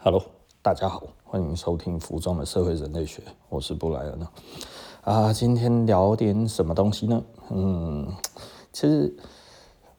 [0.00, 0.22] Hello，
[0.62, 4.20] 大家好，欢迎收听服装的社会人类学，我是布莱恩
[5.02, 5.32] 啊。
[5.32, 7.20] 今天聊点什么东西呢？
[7.50, 8.06] 嗯，
[8.72, 9.12] 其实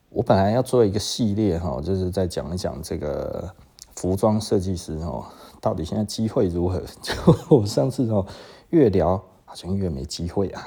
[0.09, 3.53] 我本来要做一个系列哈，就是在讲一讲这个
[3.93, 5.25] 服装设计师哦，
[5.59, 6.81] 到底现在机会如何？
[7.03, 7.13] 就
[7.49, 8.25] 我上次哦，
[8.69, 10.63] 越聊好像越没机会啊，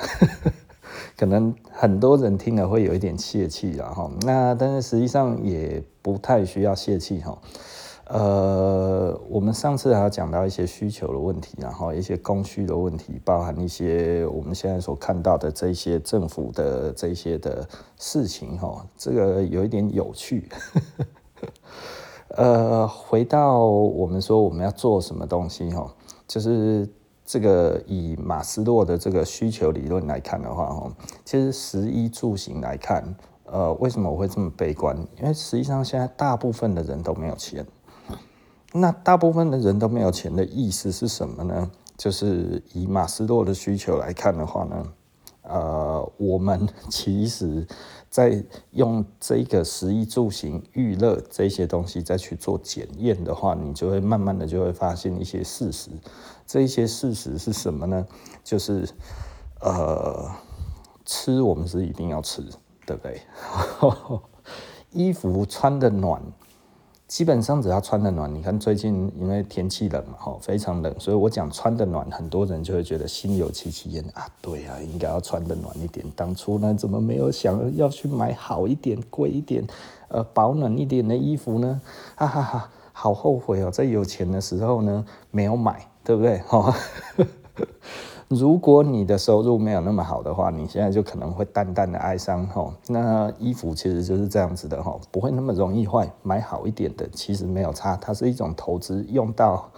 [1.16, 4.10] 可能很多人听了会有一点泄气了哈。
[4.20, 7.38] 那但是实际上也不太需要泄气哈。
[8.06, 20.48] 呃，我们上次还有讲到一些需求的问题，然后一些供需的问题，包含一些我们现在所看到的这些政府的这些的事情，哈，这个有一点有趣。
[22.36, 25.94] 呃，回到我们说我们要做什么东西，哈，
[26.26, 26.86] 就是
[27.24, 30.92] 这个以马斯洛的这个需求理论来看的话，哈，
[31.24, 34.96] 其实食衣住行来看，呃，为什么我会这么悲观？
[35.18, 37.64] 因为实际上现在大部分的人都没有钱。
[38.72, 41.70] 那大部分的人都没有钱的意思是什么呢？
[41.98, 44.86] 就是以马斯洛的需求来看的话呢，
[45.42, 47.66] 呃，我们其实
[48.08, 55.90] 在用这个食衣住行娱乐这些东西再去做检验的话，你就会慢慢的就会发现一些事实。
[56.46, 58.06] 这一些事实是什么呢？
[58.42, 58.88] 就是
[59.60, 60.28] 呃，
[61.04, 62.42] 吃我们是一定要吃，
[62.86, 63.20] 对不对？
[64.90, 66.20] 衣服穿得暖。
[67.12, 74.26] 基本上只要穿得暖，你看最近因为天气冷嘛，哈，非常冷，所以我讲穿得暖，很多人就会觉得心有戚戚焉啊。
[74.40, 76.06] 对啊，应该要穿得暖一点。
[76.16, 79.62] 当初呢，怎么没有想要去买好一点、贵一点、
[80.08, 81.82] 呃，保暖一点的衣服呢？
[82.16, 86.38] 哈哈哈，好后悔哦，在有钱的时候呢，没有买，对不对？
[86.38, 86.74] 哈。
[88.34, 92.72] 如果你的收入没有那么好的话，你现在就可能会淡淡的哀伤哈。
[92.88, 96.10] 那衣服其实就是这样子的哈，不会那么容易坏。
[96.22, 99.70] 买好一点的其实没有差，它是一种投资，用到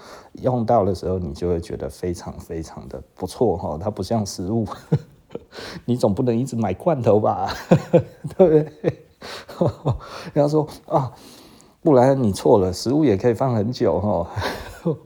[0.43, 3.79] 用到的时候你就会觉得非常非常的不错哈。
[3.81, 4.67] 它不像食物，
[5.85, 7.49] 你总不能一直买罐头吧，
[8.37, 8.69] 对不对？
[10.35, 11.13] 人家说啊，
[11.83, 14.31] 不然你错了，食物也可以放很久哈。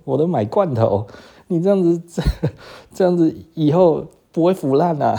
[0.05, 1.07] 我都买罐头。
[1.49, 2.23] 你这样子，这
[2.95, 5.17] 这样子以后不会腐烂啊？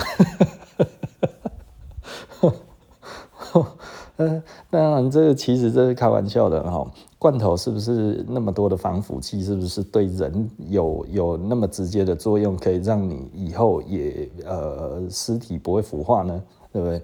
[4.17, 6.85] 嗯， 当然，这个其实这是开玩笑的哈。
[7.17, 9.43] 罐头是不是那么多的防腐剂？
[9.43, 16.41] 是不是对人有有那么直接的作用，可以让你以后也呃尸体不会腐化呢？
[16.71, 17.01] 对不对？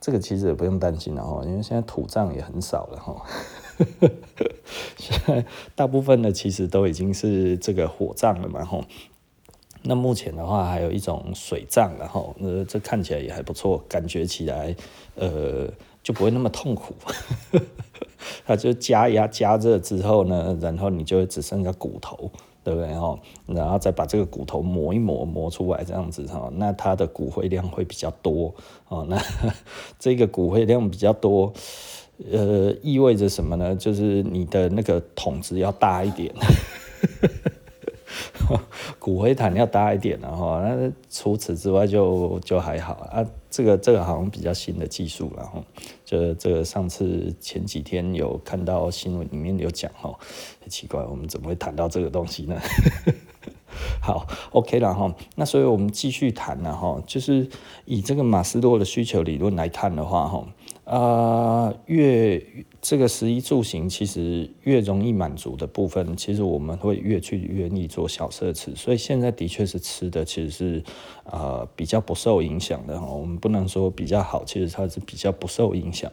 [0.00, 3.14] 这个其实也不用担心了哈，因为现在土葬也很少了哈。
[4.96, 5.44] 现在
[5.74, 8.84] 大部分的其实都已经是这个火葬了嘛吼，
[9.82, 14.74] 那目前的话还有一种水葬然后，呃，这看起来也还不错，感觉起来
[15.16, 15.68] 呃
[16.02, 16.94] 就不会那么痛苦，
[18.46, 22.30] 它就加压加热之后呢，然后你就只剩下骨头，
[22.62, 23.18] 对不对吼？
[23.46, 28.54] 然后再把这个骨头磨一磨磨出来这样子哈，那它的骨灰量会比较多
[28.88, 29.20] 哦，那
[29.98, 31.52] 这个骨灰量比较多。
[32.30, 33.74] 呃，意味着什么呢？
[33.74, 36.32] 就是你的那个桶子要大一点，
[38.98, 43.24] 骨灰坛要大一点，然后那除此之外就就还好啊。
[43.50, 45.62] 这个这个好像比较新的技术，然后
[46.04, 50.10] 就这个上次前几天有看到新闻里面有讲哈，
[50.60, 52.58] 很奇怪，我们怎么会谈到这个东西呢？
[54.00, 55.14] 好，OK 了哈。
[55.34, 57.48] 那所以我们继续谈了哈，就是
[57.84, 60.46] 以这个马斯洛的需求理论来看的话哈，
[60.92, 62.44] 啊，越
[62.80, 68.76] 这个食衣住行其实越容易满足的部分，其实我们会越去愿意做小奢侈。
[68.76, 70.84] 所以现在的确是吃的其实是
[71.24, 73.00] 啊比较不受影响的。
[73.00, 76.12] 我们不能说比较好，其实它是比较不受影响。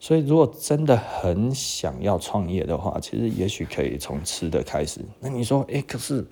[0.00, 5.00] 所以如果真的很想要创业的话，其实也许可以从吃的开始。
[5.20, 6.24] 那你说，哎，可是。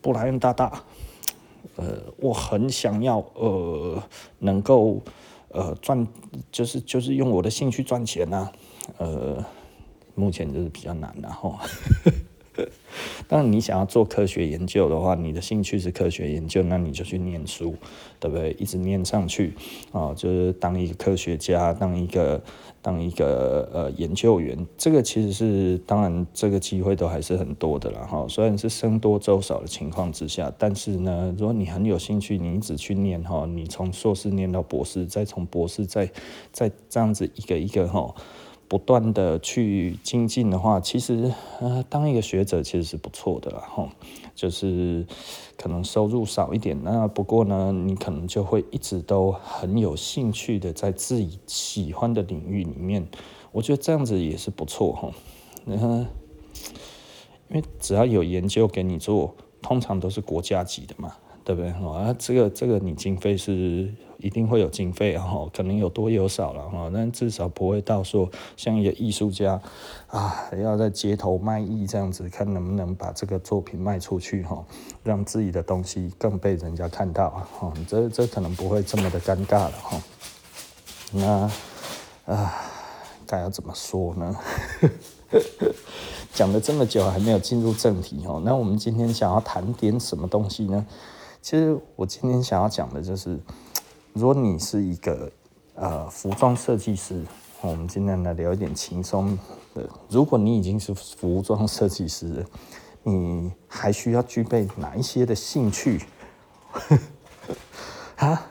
[0.00, 0.84] 布莱恩大大，
[1.74, 4.00] 呃，我很想要，呃，
[4.38, 5.02] 能够，
[5.50, 6.06] 呃，赚，
[6.52, 8.50] 就是就是用我的兴趣赚钱呐、
[8.98, 9.44] 呃，
[10.14, 11.58] 目前就是比较难然后。
[13.28, 17.76] 当然，你想要做科学研究的话，你的兴趣是科学研究，那你就去念书，
[18.18, 18.50] 对不对？
[18.58, 19.54] 一直念上去
[19.92, 22.42] 啊，就是当一个科学家，当一个
[22.80, 28.26] 当一个呃研究员，这个其实是当然，这个机会都还是很多的啦哈。
[28.28, 36.10] 虽然是僧多粥少的情况之下，但是呢，如果你很有兴趣，你一直去念哈，你从硕士念到博士，再从博士再
[36.52, 38.14] 再这样子一个一个哈。
[38.68, 43.88] 不断的去精进的话，其实呃，当一个学者其实是不错的啦，吼，
[44.34, 45.06] 就是
[45.56, 53.08] 可能收入少一点，那不过呢，你可能就会一直都很有兴趣的在自己喜欢的领域里面，
[53.52, 55.10] 我觉得这样子也是不错哈。
[55.64, 56.06] 嗯，
[57.48, 61.70] 因为只要有研究给你做，通常都是国家级的嘛，对不对？
[61.70, 69.60] 啊，这个这个你经费是一定会有经费哈，可能有多有少了哈，但至少不会到说像一个艺术家
[70.08, 74.64] 啊，要在街头卖艺这样子，看能不能把这个作品卖出去哈，
[75.02, 80.02] 让自己的东西更被人家看到啊，这这可能不会这么的尴尬了哈。
[81.12, 81.50] 那
[82.34, 82.54] 啊，
[83.26, 84.36] 该要怎么说呢？
[86.34, 90.86] 讲了这么久还没有进入正题哦，那我们今天想要谈点什么东西呢？
[91.40, 93.38] 其实我今天想要讲的就是，
[94.18, 95.30] 如果你是一个
[95.76, 97.22] 呃服装设计师，
[97.60, 99.38] 我们今天来聊一点轻松
[99.74, 99.88] 的。
[100.08, 102.44] 如果你已经是服装设计师，
[103.04, 106.02] 你还需要具备哪一些的兴趣？
[108.18, 108.44] 啊，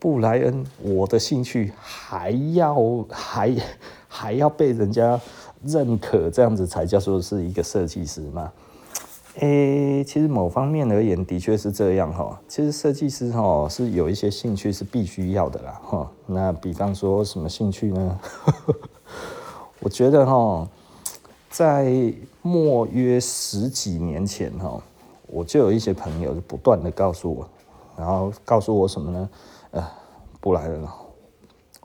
[0.00, 3.56] 布莱恩，我的兴趣还要还
[4.08, 5.20] 还要被人家。
[5.64, 8.52] 认可这样子才叫做是一个设计师吗？
[9.40, 12.40] 诶、其实某方面而言，的确是这样哈。
[12.48, 16.10] 其实设计师哈是有一些兴趣是必须要的啦哈。
[16.26, 18.20] 那比方说什么兴趣呢？
[19.80, 20.68] 我觉得哈，
[21.50, 22.12] 在
[22.42, 24.82] 莫约十几年前哈，
[25.28, 27.48] 我就有一些朋友就不断的告诉我，
[27.96, 29.30] 然后告诉我什么呢？
[29.70, 29.88] 呃，
[30.40, 30.84] 布莱恩，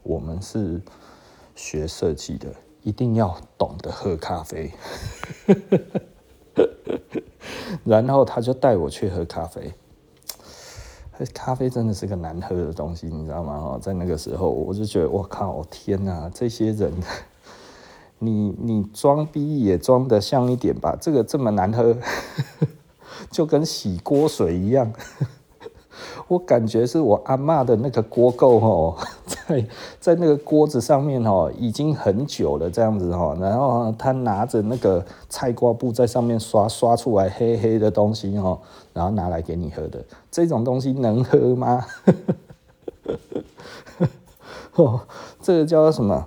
[0.02, 0.82] 我们是
[1.56, 2.48] 学设计的。
[2.82, 4.70] 一定要懂得喝咖啡，
[7.86, 9.74] 然后他就带我去喝咖啡。
[11.34, 13.78] 咖啡真的是个难喝的东西，你知道吗？
[13.82, 16.30] 在那个时候，我就觉得我靠，天哪！
[16.34, 16.92] 这些人，
[18.20, 20.98] 你你装逼也装得像一点吧？
[21.00, 21.96] 这个这么难喝，
[23.32, 24.92] 就跟洗锅水一样。
[26.28, 28.96] 我感觉是我阿嬷的那个锅垢哦，
[29.26, 29.66] 在
[30.00, 38.60] 在那个锅子上面哦，已经很久了这样子哦，然后他拿着那个菜瓜布在上面刷刷出来黑黑的东西哦，
[38.94, 41.86] 然后拿来给你喝的，这种东西能喝吗？
[44.76, 45.02] 哦，
[45.42, 46.26] 这个叫做什么？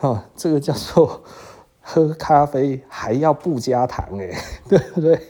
[0.00, 1.20] 哦，这个叫做
[1.80, 4.30] 喝咖啡还要不加糖哎，
[4.68, 5.20] 对不对？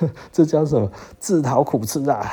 [0.32, 0.90] 这叫什么？
[1.18, 2.32] 自讨苦吃啊！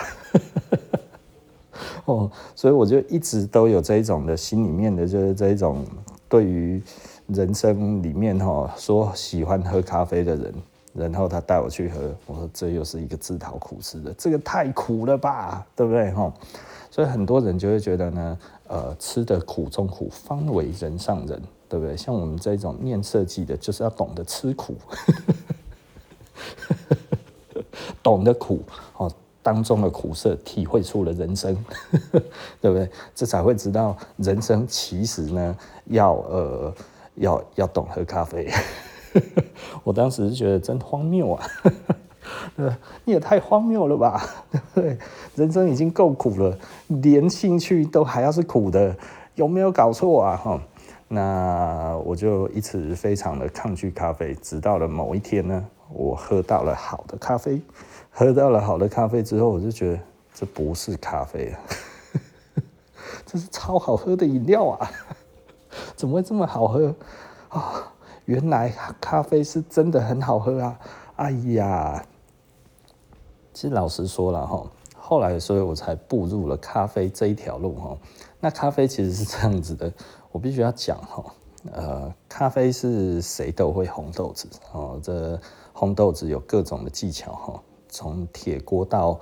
[2.06, 5.86] 哦，所以我就一直都有这一种的心里面的，就是这一种
[6.28, 6.82] 对于
[7.28, 10.54] 人生里面哈，说喜欢喝咖啡的人，
[10.94, 16.34] 然后他带我去喝，我说这又是一个自讨苦吃的，这个太苦了吧，对不对哈？
[16.90, 21.40] 所以很多人就会觉得呢，呃，吃得苦中苦，方为人上人，
[21.70, 21.96] 对不对？
[21.96, 24.76] 像我们这种念设计的，就是要懂得吃苦。
[28.01, 28.62] 懂得苦
[28.98, 29.12] 哦，
[29.42, 31.56] 当中的苦涩，体会出了人生，
[32.62, 32.90] 对不对？
[33.16, 35.56] 这才会知道人生其实呢，
[35.86, 36.74] 要呃，
[37.16, 38.50] 要要懂喝咖啡。
[39.84, 41.48] 我当时觉得真荒谬啊，
[43.06, 44.24] 你也太荒谬了吧，
[44.75, 44.98] 对？
[45.36, 46.56] 人生已经够苦了，
[46.88, 48.96] 连兴趣都还要是苦的，
[49.36, 50.36] 有没有搞错啊？
[50.38, 50.62] 哈，
[51.07, 57.60] 那我就一直非常的抗拒咖啡，直到了某一天呢，我喝到了好的咖啡。
[58.19, 60.00] 喝到了好的咖啡之后，我就觉得
[60.33, 61.60] 这不是咖啡啊，
[63.25, 64.92] 这是超好喝的饮料啊！
[65.95, 66.94] 怎么会这么好喝
[67.48, 67.94] 啊？
[68.25, 70.77] 原来咖啡是真的很好喝啊！
[71.16, 72.05] 哎呀，
[73.53, 77.98] 其实老实说了哈，后来所以我才步入了咖啡这一条路哈。
[78.41, 79.89] 那咖啡其实是这样子的，
[80.34, 81.24] 我必须要讲哈，
[81.72, 85.39] 呃，咖啡是谁都会烘豆子哦，这
[85.74, 87.63] 烘豆子有各种的技巧哈。
[88.00, 89.20] 从铁锅到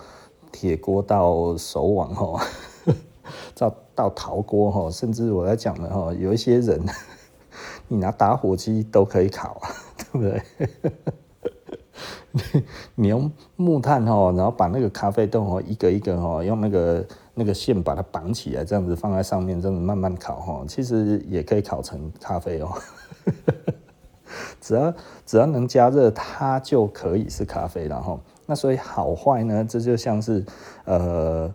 [0.52, 2.46] 铁锅到手网哈，
[3.58, 6.80] 到到陶锅哈，甚至我在讲的哈，有一些人，
[7.88, 9.60] 你拿打火机都可以烤，
[9.98, 10.44] 对不对？
[12.94, 17.04] 你用木炭哈，然后把那个咖啡豆哈，一个一个哈，用那个
[17.34, 22.70] 那个线把它绑起来，这样子放在上面，这样子慢慢烤哈，其实也可以烤成咖啡哦。
[24.62, 24.94] 只要
[25.26, 28.20] 只要能加热，它就可以是咖啡了哈。
[28.50, 29.66] 那所以好坏呢？
[29.68, 30.44] 这就像是，
[30.86, 31.54] 呃，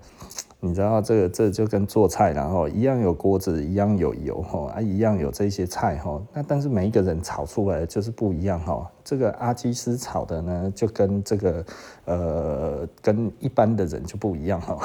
[0.61, 6.21] 你知道这个这就跟做菜然后一样有锅子，一样有油哈，啊一样有这些菜哈。
[6.35, 8.87] 那但是每一个人炒出来就是不一样哈。
[9.03, 11.65] 这个阿基斯炒的呢，就跟这个
[12.05, 14.79] 呃跟一般的人就不一样哈。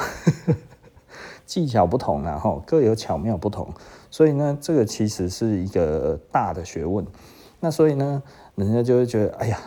[1.44, 3.68] 技巧不同然后各有巧妙不同。
[4.10, 7.06] 所以呢，这个其实是一个大的学问。
[7.60, 8.22] 那所以呢，
[8.54, 9.58] 人家就会觉得，哎呀。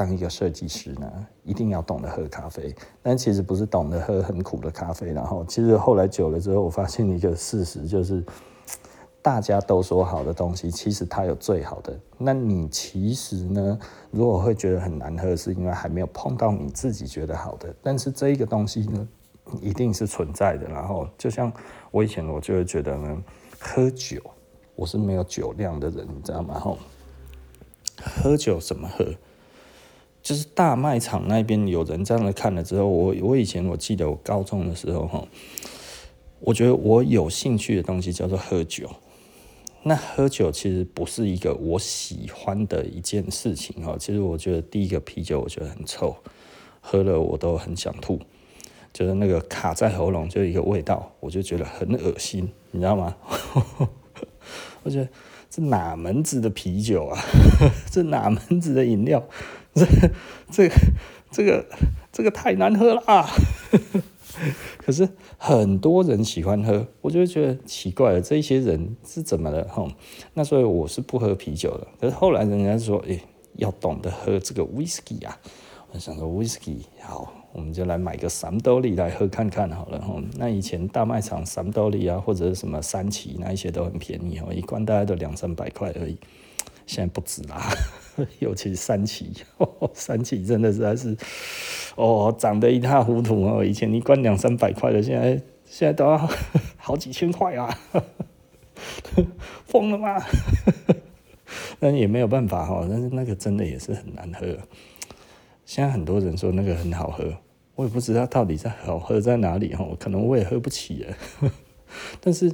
[0.00, 1.12] 当一个设计师呢，
[1.44, 5.12] 一定要懂得喝咖啡，但其实不是懂得喝很苦的咖啡。
[5.12, 8.24] 然后，其实后来久了之后，我发现一个 事实，就是
[9.20, 12.00] 大家都说好的东西，其实它有最好的。
[12.16, 13.78] 那你其实呢，
[14.10, 17.68] 如果会觉得很难喝，是因为还没有碰到你自己觉得好的。
[17.82, 19.08] 但是这一个东西呢，
[19.60, 20.66] 一定是存在的。
[20.66, 21.52] 然后，就像
[21.90, 23.22] 我以前我就会觉得呢，
[23.60, 24.18] 喝酒
[24.74, 26.58] 我是没有酒量的人，你知道吗？
[26.58, 26.78] 吼，
[28.02, 29.04] 喝酒怎么喝？
[30.22, 35.26] 就是大卖场那边有人这样的看了之后，我我以前我记得我高中的时候，哈，
[36.40, 38.90] 我觉得我有兴趣的东西叫做喝酒。
[39.82, 43.96] 那喝酒其实不是一个我喜欢的一件事情哈。
[43.98, 46.14] 其实我觉得第一个啤酒我觉得很臭，
[46.82, 48.20] 喝了我都很想吐，
[48.92, 53.16] 就是那个卡在喉咙就一个味道，我就觉得很恶心，你知道吗？
[54.84, 55.08] 我觉得
[55.48, 57.18] 这哪门子的啤酒啊？
[57.90, 59.26] 这哪门子的饮料？
[59.74, 59.86] 这
[60.50, 60.74] 这个
[61.30, 61.66] 这个
[62.12, 63.28] 这个太难喝了啊！
[64.78, 69.64] 可是很多人喜欢喝，我就觉得奇怪了，这些人是怎么了？
[69.64, 69.86] 哈，
[70.34, 71.86] 那所以我是不喝啤酒的。
[72.00, 73.20] 可是后来人家说，哎，
[73.56, 75.38] 要懂得喝这个 whisky 啊。
[75.92, 80.00] 我想说 whisky 好，我们就来买个三得利来喝看看好了。
[80.00, 86.16] 哈，那以前大卖场三得利啊，或者是什么三旗，那一些都很便宜哦，一罐大概都两三百块而已。
[86.86, 87.60] 现在不止啦，
[88.40, 89.32] 尤其是三七，
[89.94, 91.16] 三七真的实在是
[91.96, 93.64] 哦，涨得一塌糊涂哦。
[93.64, 96.28] 以前一罐两三百块的，现在现在都要
[96.78, 97.78] 好几千块啊，
[99.66, 100.22] 疯了吗？
[101.78, 104.46] 但也没有办法哈，但是那个真的也是很难喝。
[105.64, 107.32] 现在很多人说那个很好喝，
[107.74, 111.16] 我也不知道到底在好喝在哪里哈，可能我也喝不起了，
[112.20, 112.52] 但是。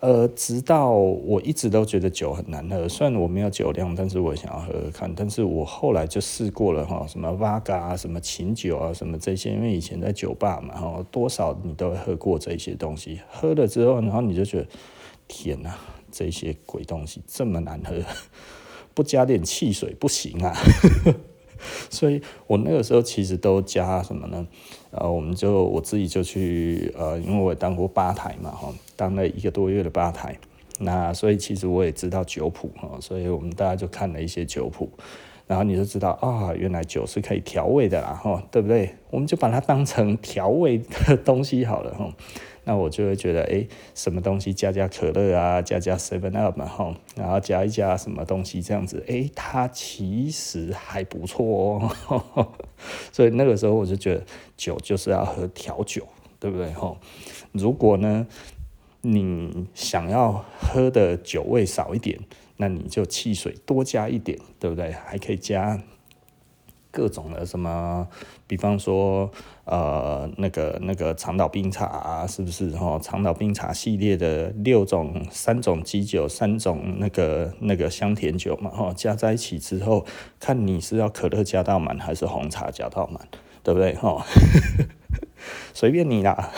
[0.00, 5.12] 呃，直到我一直都觉得酒很难喝，虽然我没有酒量，但是我想要喝喝看。
[5.14, 13.20] 但是我后来就试过了哈，什么 Vodka，什么琴酒啊，什么这些，因为以前在酒吧嘛，哈，多少你都喝过这些东西。
[13.30, 14.66] 喝了之后，然后你就觉得，
[15.28, 15.76] 天哪，
[16.12, 17.94] 这些鬼东西这么难喝，
[18.92, 20.54] 不加点汽水不行啊。
[21.88, 24.46] 所以我那个时候其实都加什么呢？
[24.90, 30.36] 呃，我们就我自己就去呃，因为我也当过吧台嘛，哈，当了一个多月的吧台，
[30.80, 34.90] 那所以其实我也知道酒谱哈，所以我们大家就看了一些酒谱，
[35.46, 38.94] 然后你就知道啊，原来酒是可以调味的啦，哈，对不对？
[39.10, 42.12] 我们就把它当成调味的东西好了，哈。
[42.68, 52.48] 那我就会觉得，哎，什么东西加加可乐啊，加加 Seven Up 嘛，哈，然后加一加什么东西这样子，哎，它其实还不错哦。
[53.12, 54.24] 所以那个时候我就觉得，
[54.56, 56.08] 酒就是要喝调酒，
[56.40, 56.72] 对不对？
[56.72, 56.96] 哈，
[57.52, 58.26] 如果呢，
[59.10, 62.18] 你想要喝的酒味少一点，
[62.56, 64.92] 那你就汽水多加一点，对不对？
[64.92, 65.80] 还可以加。
[66.92, 68.08] 各种的什么，
[68.46, 69.30] 比方说，
[69.64, 72.98] 呃，那个那个长岛冰茶啊，是不是哈？
[72.98, 80.06] 长岛冰茶系列的六种、三种基酒、三种那个那个香甜酒嘛，哈，加在一起之后，
[80.40, 83.28] 看你是要可乐加到满还是红茶加到满，
[83.62, 84.24] 对不对哈？
[85.74, 86.50] 随便你啦。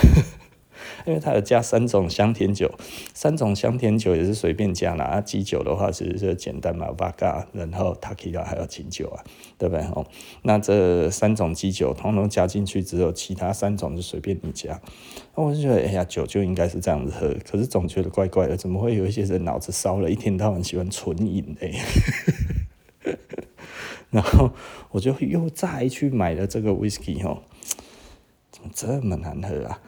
[1.08, 2.70] 因为它有加三种香甜酒，
[3.14, 5.06] 三种香甜酒也是随便加啦。
[5.06, 9.24] 啊，基酒的话其实就简单嘛，Vodka，然后 t a k i l a 还有琴酒啊，
[9.56, 9.82] 对不对？
[9.86, 10.06] 哦，
[10.42, 14.78] 那这三种基酒统统加进去之后，其他三种就随便你加。
[15.34, 21.66] 那我就觉得，哎呀，酒就应该是这样子喝，可是总觉得怪怪的，怎么会有一些人脑子烧了，一天到晚喜欢纯饮呢？
[24.10, 24.50] 然后
[24.90, 27.44] 我就又再去买了这个 Whisky 哦，
[28.50, 29.80] 怎么这么难喝啊？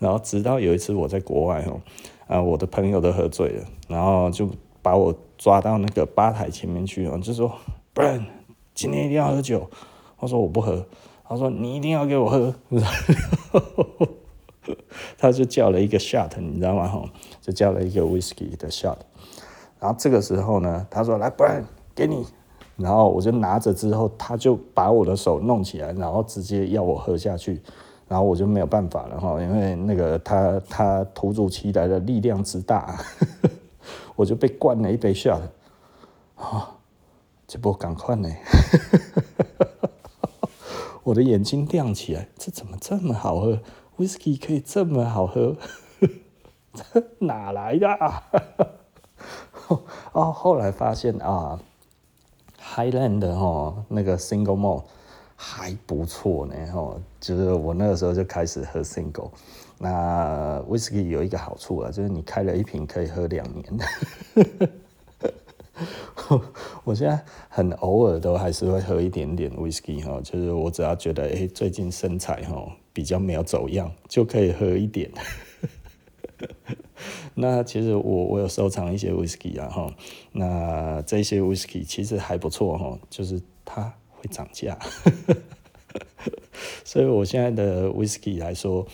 [0.00, 1.80] 然后直到有一次我在国外哦，
[2.26, 4.48] 啊，我的朋友都喝醉了，然后就
[4.82, 7.52] 把我抓到那个吧台前面去哦，就说
[7.94, 8.26] b r n
[8.74, 9.70] 今天一定要喝酒。
[10.18, 10.84] 我说我不喝，
[11.24, 12.52] 他说你一定要给我喝，
[15.16, 16.88] 他就叫了一个 shot，你知道吗？
[16.88, 17.08] 吼，
[17.40, 18.96] 就叫了一个 whisky 的 shot。
[19.78, 21.64] 然后这个时候呢，他说来 b r n
[21.94, 22.24] 给你。
[22.76, 27.60] 然后我就拿着之后，他就把我的手弄起来，然后直接要我喝下去。
[28.10, 32.98] 然后我就没有办法了哈，因为那个他他突如其来的力量之大，
[34.16, 35.40] 我就被灌了一杯 shot，
[36.34, 36.74] 啊，
[37.46, 38.28] 这不赶快呢，
[41.04, 43.60] 我的眼睛亮起来，这怎么这么好喝
[43.96, 45.54] ？Whisky 可以这么好喝，
[46.74, 48.24] 这哪来的啊？
[50.14, 51.60] 哦，后来发现啊
[52.74, 54.82] ，Highland 哈那个 Single Malt。
[55.42, 59.30] 还不错呢，吼，就是我那个时候就开始喝 single。
[59.78, 63.64] 那 whisky 有一个好处啊，就是你开了一瓶可以喝两年。
[66.84, 67.18] 我现在
[67.48, 75.10] 很偶尔都还是会喝一点点 whisky 哈，就是我只要觉得哎，最近身材哈比较没有走样，就可以喝一点。
[77.34, 79.90] 那其实我我有收藏一些 whisky 啊哈，
[80.32, 84.78] 那这些 whisky 其实还不错哈，就是它会涨价，
[86.84, 88.86] 所以我现在的 whisky 来说，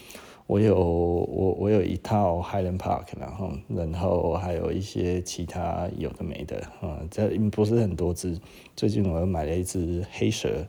[0.46, 8.38] 我有我我有一套 Highland Park，然后然后还有一些其他有的没的啊，这不是很多支。
[8.76, 10.64] 最近我又买了一支黑蛇，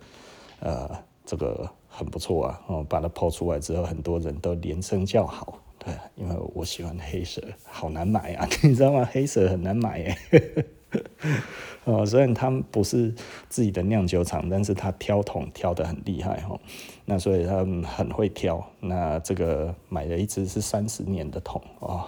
[0.59, 0.89] 呃，
[1.23, 5.61] 这个很不错啊，哦，把它抛出来之后，很多人都连声叫好。
[5.77, 9.07] 对，因为我喜欢黑蛇，好难买啊， 你知道吗？
[9.11, 10.17] 黑蛇很难买耶。
[11.85, 13.13] 哦， 虽然他们不是
[13.49, 16.59] 自己的酿酒厂，但是他挑桶挑得很厉害哈。
[17.05, 18.65] 那所以他很会挑。
[18.79, 22.05] 那这个买了一只是三十年的桶哦，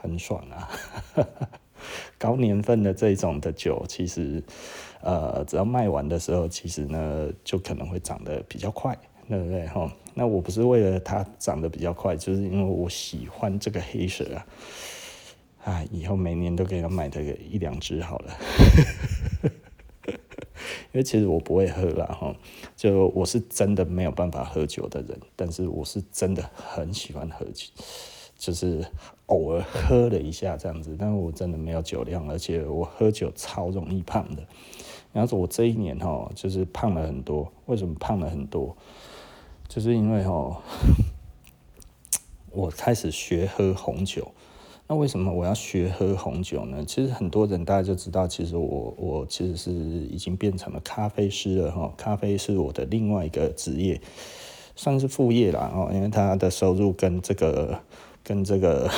[0.00, 0.68] 很爽啊。
[2.18, 4.42] 高年份的这种的酒，其实
[5.00, 8.96] 呃，只要卖完的时候，其实呢就可能会涨得比较快。
[9.28, 9.92] 对不对哈？
[10.14, 14.46] 那我不是为了它长得比较快，就是因为我喜欢这个黑蛇啊！
[15.64, 18.36] 啊，以后每年都给他买这个一两只好了。
[20.92, 22.34] 因为其实我不会喝啦哈，
[22.74, 27.66] 就我是真的没有办法喝酒的人，但是我是真的很喜欢喝酒，
[28.36, 28.84] 就是
[29.26, 34.42] 偶尔喝了一下这样子，但是我真的没有酒量，而且我喝酒超容易胖的。
[35.12, 37.52] 然后我这一年哈，就是胖了很多。
[37.66, 38.76] 为什么胖了很多？
[39.68, 40.62] 就是因为哦，
[42.50, 44.32] 我开始学喝红酒。
[44.90, 46.82] 那为什么我要学喝红酒呢？
[46.86, 51.92] 其实很多人大家就知道，其实我我其实是已经变成了咖啡师了哈。
[51.96, 54.00] 咖啡是我的另外一个职业，
[54.74, 55.90] 算是副业啦哦。
[55.92, 57.78] 因为他的收入跟这个
[58.24, 58.88] 跟这个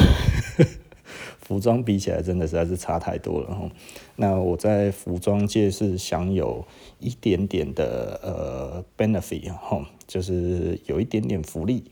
[1.42, 3.68] 服装比起来，真的实在是差太多了哈。
[4.14, 6.64] 那我在服装界是享有
[7.00, 9.84] 一点点的呃 benefit 哈。
[10.06, 11.84] 就是有一点点福利，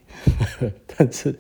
[0.97, 1.39] 但是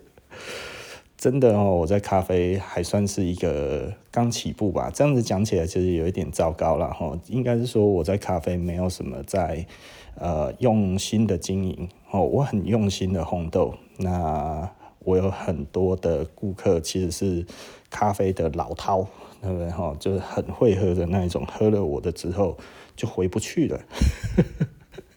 [1.18, 4.88] 真的哦，我在咖啡还算是一个刚起步吧。
[4.94, 7.18] 这样子讲起来，其实有一点糟糕了哈。
[7.26, 9.66] 应该是说我在咖啡没有什么在
[10.14, 13.74] 呃用心的经营哦，我很用心的烘豆。
[13.96, 17.44] 那我有很多的顾客其实是
[17.90, 19.04] 咖啡的老饕，
[19.42, 19.96] 对不对哈？
[19.98, 22.57] 就是很会喝的那一种，喝了我的之后
[22.94, 23.81] 就回不去了。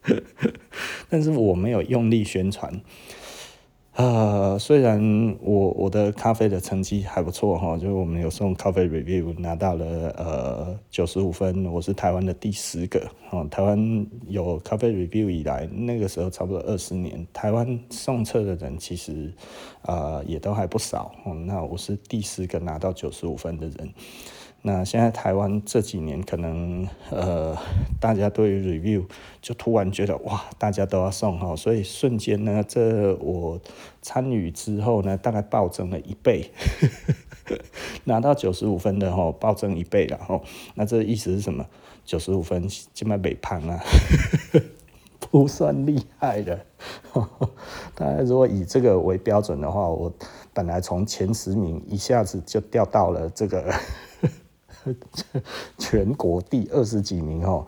[1.11, 2.81] 但是我没有用力宣传，
[3.95, 9.85] 呃，虽然我我的咖啡的成绩还不错哈，就是我们有送咖啡 review 拿到了
[10.17, 19.29] 呃九十五分，我是台湾的第十个，哦，台湾有咖啡 review 以来，那个时候差不多二十年，台湾送测的人其实
[19.81, 23.93] 呃也都还不少，哦，那我是第十个拿到九十五分的人。
[24.63, 27.57] 那现在台湾这几年可能呃，
[27.99, 29.05] 大家对于 review
[29.41, 33.59] 就突然觉得哇，大家都要送哈，所以瞬间呢，这我
[34.03, 36.51] 参与之后呢，大概暴增了一倍，
[38.05, 40.39] 拿到九十五分的哈，暴增一倍了哈。
[40.75, 41.65] 那这意思是什么？
[42.05, 43.79] 九十五分基本没胖啊，
[45.31, 46.63] 不算厉害的。
[47.95, 50.13] 大家如果以这个为标准的话，我
[50.53, 53.73] 本来从前十名一下子就掉到了这个。
[55.77, 57.65] 全国第二十几名哦，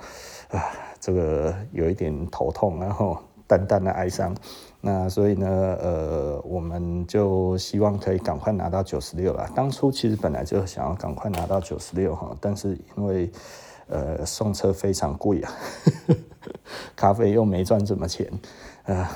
[0.50, 0.64] 啊，
[1.00, 4.36] 这个有一点头痛，然后淡淡的哀伤。
[4.82, 9.50] 那所以呢，呃，我们就希望可以赶快拿到九十六了。
[9.56, 13.32] 当初其实本来就想要赶快拿到九十六哈，但是因为
[13.88, 15.52] 呃送车非常贵啊，
[16.96, 18.30] 咖啡又没赚什么钱，
[18.84, 19.10] 啊。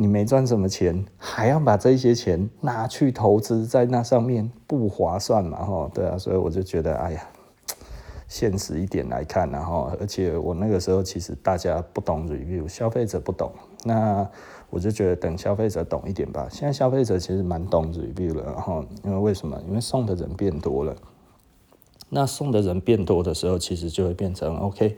[0.00, 5.58] 你没赚什么钱，还要把这些钱拿去投资在那上面，不划算嘛？
[5.58, 7.28] 哈，对啊，所以我就觉得，哎呀，
[8.28, 13.50] 现实一点来看，然后，而且我那个时候其实大家不懂 review，消费者不懂，
[13.82, 14.24] 那
[14.70, 16.46] 我就觉得等消费者懂一点吧。
[16.48, 19.60] 现在消费者其实蛮懂 review 了，然后，因为为什么？
[19.66, 20.94] 因为送的人变多了，
[22.08, 24.96] 那送的人变多的时候，其实就会变成 OK。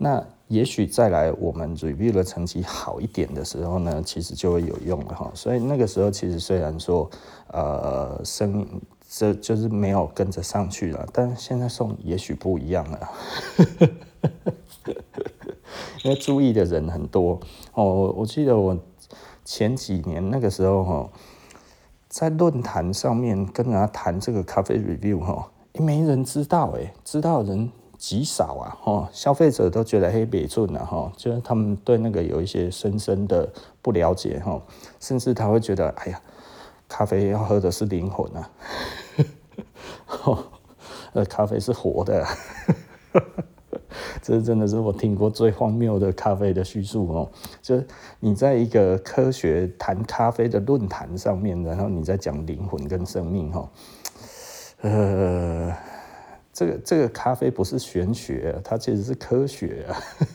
[0.00, 5.30] 那也许再来我们 review 的成绩好一点的时候呢，其实就会有用了哈。
[5.34, 7.10] 所以那个时候其实虽然说
[7.48, 8.80] 呃声音
[9.10, 13.08] 这就是没有跟着上去了，但现在送也许不一样了，
[16.04, 17.40] 因为注意的人很多
[17.74, 18.14] 哦。
[18.16, 18.78] 我记得我
[19.44, 21.10] 前几年那个时候哈，
[22.08, 27.68] 在论坛上面跟人家谈这个咖啡 review 哈，没人知道哎，知道人。
[27.98, 34.62] 极少啊，哈，消费者都觉得黑白寸了，哈，就是他们对那个有一些深深的不了解，哈，
[35.00, 36.20] 甚至他会觉得，哎呀，
[36.88, 38.50] 咖啡要喝的是灵魂啊，
[41.12, 42.24] 呃，咖啡是活的，
[44.22, 47.28] 这真的是我听过最荒谬的咖啡的叙述哦。
[47.60, 47.86] 就是
[48.20, 53.68] 你在一个科学谈咖啡的论坛上面，然后你在讲灵魂跟生命哈，
[54.82, 55.74] 呃，
[56.58, 59.86] 这个这个咖啡不是玄学，它其实是科学，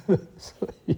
[0.37, 0.97] 所以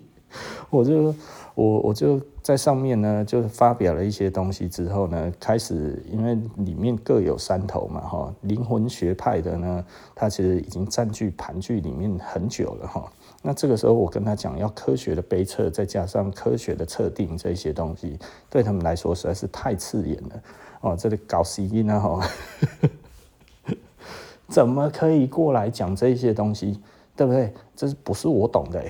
[0.69, 1.15] 我就。
[1.55, 13.09] 我我就在上面呢，就发表了一些东西之后呢，开始因为里面各有山头嘛，哈，灵魂学派的呢，他其实已经占据盘踞里面很久了哈。
[13.41, 20.43] 那这个时候我跟他讲，要科学的杯测，再加上科学的测定这些东西，对他们来说实在是太刺眼了
[20.81, 20.93] 哦。
[20.99, 22.29] 这里搞死音啊哈，
[24.47, 26.81] 怎么可以过来讲这些东西，
[27.15, 27.53] 对不对？
[27.75, 28.83] 这是不是我懂的？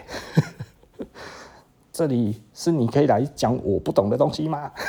[1.91, 4.71] 这里是你可以来讲我不懂的东西吗？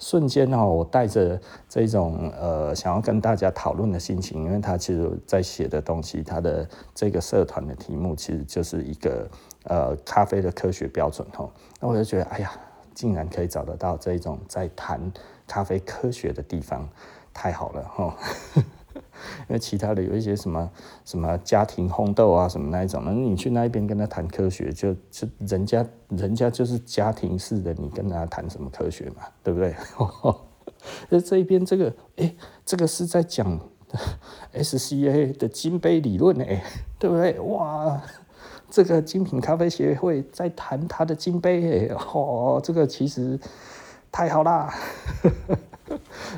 [0.00, 9.28] 瞬间哦，我带着这种呃想要跟大家讨论的心情，因为他其实在写的东西，他的这个社团的题目其实就是一个
[9.64, 11.48] 呃咖啡的科学标准哈。
[11.80, 12.50] 那我就觉得，哎呀，
[12.92, 15.00] 竟然可以找得到这种在谈
[15.46, 16.88] 咖啡科学的地方，
[17.32, 18.16] 太好了哈。
[19.48, 20.70] 因为其他的有一些什么
[21.04, 29.74] 什么家庭烘豆啊什么那一种，那你去那一边跟他谈科学，就就人家人家就是家庭式的，你跟他谈什么科学嘛，对不对？
[31.08, 32.34] 那这一边这个，哎，
[32.66, 33.58] 这个是在讲
[34.52, 36.62] SCA 的金杯理论哎，
[36.98, 37.38] 对不对？
[37.40, 38.02] 哇，
[38.68, 43.38] 这个精品咖啡协会在谈他的金杯哎，哦，这个其实
[44.12, 44.74] 太好啦。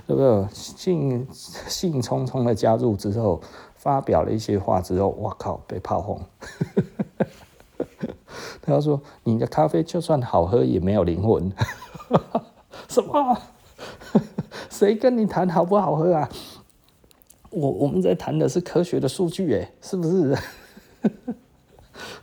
[0.07, 0.47] 对不对？
[0.53, 1.27] 兴
[1.69, 3.41] 兴冲冲的加入之后，
[3.77, 6.21] 发表了一些话之后，哇靠，被炮轰。
[8.63, 11.53] 他说：“你的咖啡就算好喝，也没有灵魂。
[12.89, 13.39] ”什么？
[14.69, 16.29] 谁跟你谈好不好喝啊？
[17.51, 20.37] 我我们在谈的是科学的数据，哎，是不是？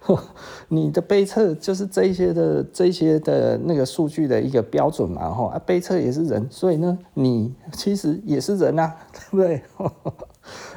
[0.69, 9.61] 你的杯测就是这些的这些的那个数据的一个标准嘛，哈啊，杯测也是人，所以呢，你其实也是人啊， 对不对？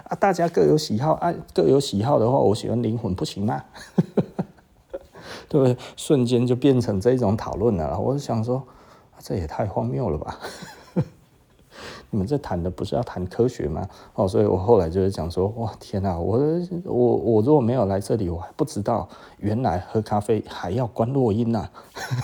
[0.08, 3.62] 啊，大家各有喜好啊，各有喜好的话，我喜欢灵魂不行吗？
[5.48, 5.76] 对不对？
[5.96, 8.62] 瞬间就变成这种讨论了，我就想说，
[9.18, 10.38] 这也太荒谬了吧。
[12.16, 13.86] 你们这谈的不是要谈科学吗？
[14.14, 16.40] 哦，所以我后来就是讲说，哇，天哪，我
[16.86, 21.68] 我我如果没有来这里，我还不知道原来喝咖啡还要关落音呐。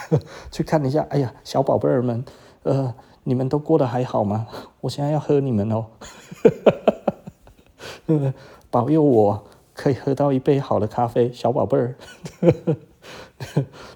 [0.50, 2.24] 去看一下，哎呀，小宝贝儿们，
[2.62, 4.46] 呃，你们都过得还好吗？
[4.80, 5.84] 我现在要喝你们哦，
[8.70, 11.94] 保佑我可以喝到一杯好的咖啡，小宝贝儿。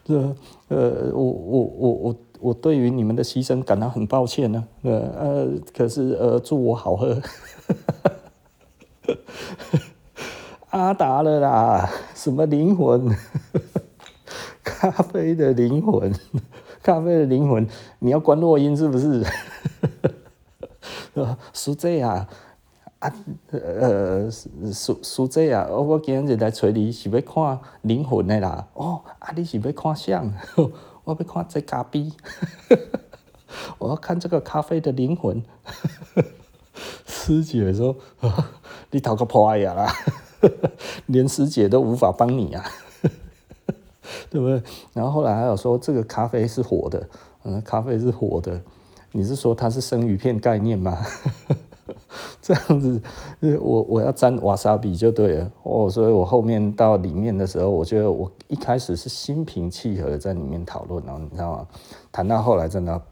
[0.05, 0.35] 这
[0.69, 2.17] 呃，我我我我。
[2.47, 7.21] 我对于你们的牺牲感到很抱歉呢，呃呃，可是呃，祝我好喝，
[10.71, 13.11] 阿达了啦，什么灵魂？
[14.63, 16.13] 咖啡的灵魂，
[16.85, 17.67] 咖啡的灵魂，
[17.99, 19.25] 你要观落音是不是？
[21.53, 22.29] 是这样啊，
[23.01, 23.13] 啊
[23.51, 24.49] 呃，是
[25.03, 30.33] 是这样，我今日来找你是要看灵魂的啦，哦，啊，你是要看相？
[31.07, 32.11] 我要看这咖啡，
[33.79, 35.41] 我要看这个咖啡的灵魂。
[37.07, 37.97] 师姐说
[38.91, 39.93] ：“你讨个破呀啦，
[41.07, 42.65] 连师姐都无法帮你啊，
[44.29, 44.61] 对不对？”
[44.93, 47.09] 然后后来还有说这个咖啡是活的，
[47.45, 48.61] 嗯，咖啡是活的，
[49.13, 51.07] 你是说它是生鱼片概念吗？
[52.47, 53.03] 这样子，
[53.61, 61.67] 我我要沾瓦萨比就对了哦，所以我后面到里面的时候，我觉得我一开始是心平气和的在里面讨论，然后你知道吗？
[62.13, 63.03] 谈到后来真的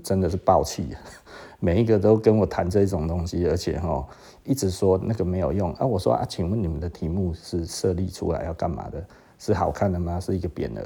[0.00, 0.94] 真的是爆气，
[1.58, 4.06] 每一个都跟我谈这种东西，而且哈
[4.44, 5.84] 一直说那个没有用啊。
[5.84, 9.04] 我说啊，请问你们的题目是设立出来要干嘛的？
[9.40, 10.20] 是好看的吗？
[10.20, 10.82] 是一个匾额，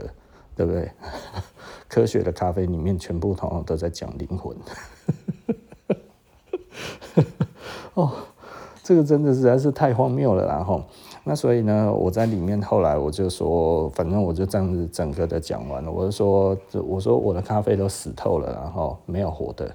[0.57, 0.91] 对不对？
[1.91, 4.57] 科学的咖啡里面全部统统都在讲灵魂。
[7.99, 8.13] 哦，
[8.85, 10.81] 这个真的实在是太荒谬了，然后
[11.25, 15.91] 那所以呢，我在里面后来我就说，反正我就这样子整个的讲完了。
[15.91, 16.57] 我就说，
[16.87, 19.75] 我说我的咖啡都死透了，然后没有活的，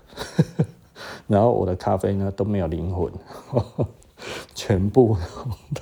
[1.28, 3.12] 然后我的咖啡呢都没有灵魂，
[4.56, 5.18] 全部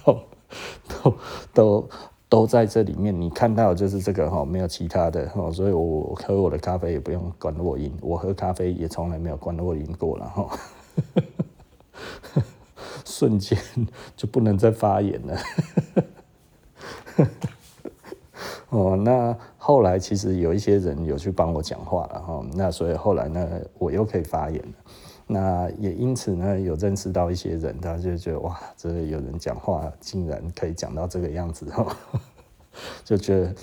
[0.03, 0.17] 都
[0.87, 1.13] 都
[1.53, 1.89] 都
[2.27, 3.21] 都在这里面。
[3.21, 10.49] 你看到就是这个哈，没有其他的哈，所以我喝我的咖啡也不用管落音，我喝咖啡也从来没有管落音过了哈。
[13.21, 13.55] 瞬间
[14.17, 15.37] 就不能再发言了。
[18.69, 24.73] 哦，那后来其实有一些人有去帮我讲话了哈，那所以后来呢，我又可以发言了。
[25.27, 31.95] 那也因此呢，有认识到一些人，他就觉得哇，这有人讲话竟然可以讲到这个样子哈，
[33.05, 33.53] 就觉得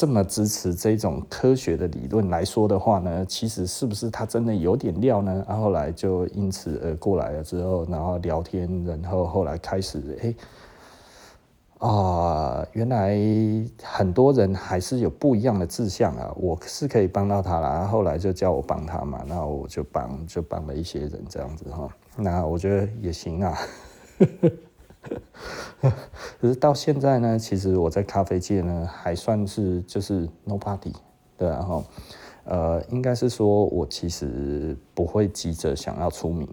[0.00, 5.44] 这么支持这种科学的理论来说的话呢，其实是不是他真的有点料呢？
[5.46, 10.34] 然后来就因此而过来了之后，然后聊天，然后后来开始哎。
[11.86, 13.14] 啊、原来
[13.82, 21.86] 很多人还是有不一样的志向啊，我是可以帮到他啦，然后后来就叫我帮他嘛，那我就帮就帮了一些人这样子哈，
[22.16, 23.58] 那我觉得也行啊。
[25.80, 30.92] 可是到现在呢，其实我在咖啡界呢还算是就是 nobody，
[31.38, 31.84] 对啊哈，
[32.44, 36.48] 呃，应该是说我其实不会急着想要出名，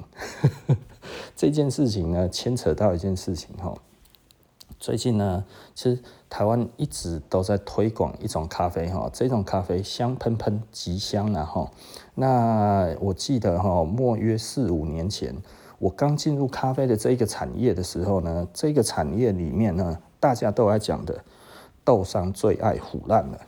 [1.35, 3.73] 这件事情呢牵扯到一件事情哈。
[4.79, 11.71] 最近呢，其实台湾一直都在推广一种咖啡哈，这种咖啡香喷喷，极香啊哈。
[12.13, 15.35] 那我记得哈，莫约四五年前，
[15.79, 21.23] 我刚进入咖啡的这一个产业的时候呢，这个产业里面呢，大家都爱讲的，
[21.83, 23.39] 豆商最爱腐烂了。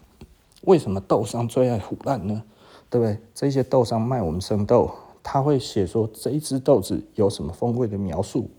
[0.62, 2.44] 为什么豆商最爱腐烂呢？
[2.90, 3.20] 对不对？
[3.34, 4.92] 这些豆商卖我们生豆，
[5.24, 8.50] 他会写说这一支豆子有什么风味的描述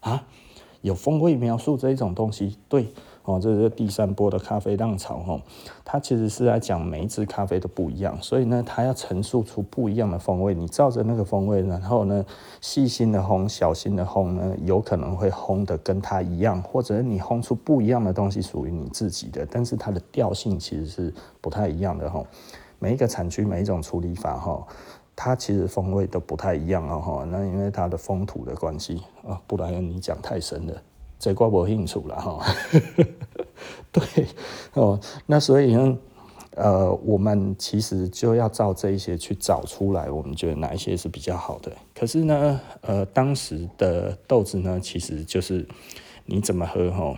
[0.00, 0.26] 啊？
[0.82, 2.92] 有风味描述这一种东西，对
[3.30, 5.40] 哦，这是第三波的咖啡浪潮哈，
[5.84, 12.24] 它其实是在讲每一支咖啡都不一样，所以呢，它要陈述出不一样的风味，你照着那个风味，然后呢，
[12.60, 22.24] 细心的烘，小心的烘呢，有可能会烘的跟它一样，或者你烘出不一样的东西属于你自己的，但是它的调性其实是不太一样的哈，
[22.78, 24.66] 每一个产区每一种处理法哈。
[25.22, 30.82] 它其实风味都不太一样哦，那因为它的风土的关系啊，不然你讲太深了，
[31.20, 32.44] 这怪我清楚了哈。
[33.92, 34.02] 对
[34.72, 35.98] 哦，那所以呢，
[36.56, 41.70] 呃，我们其实就要照这一些去找出来，我们觉得哪一些是比较好的。
[41.94, 45.64] 可是呢，呃，当时的豆子呢，其实就是
[46.24, 47.14] 你怎么喝哈，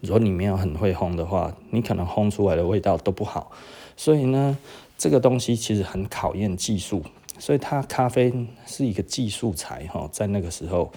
[0.00, 3.50] 如果你没有很会烘的话，你可能烘出来的味道都不好。
[3.96, 4.58] 所以呢。
[5.00, 7.00] 这个东西其实很考验技术，
[7.38, 10.90] 所以它咖啡是一个技术材哈，在那个时候，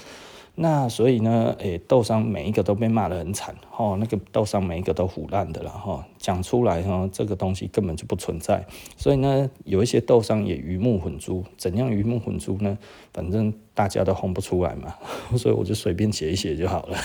[0.61, 8.63] 那所以呢，诶，豆商每一个都被骂得很惨哈，那个豆商每一个都腐烂的了哈，讲出来哈，这个东西根本就不存在，
[8.95, 12.77] 所以呢，有一些豆商也鱼目混珠，怎样鱼目混珠呢？
[13.11, 14.93] 反正大家都轰不出来嘛，
[15.35, 16.97] 所以我就随便写一写就好了，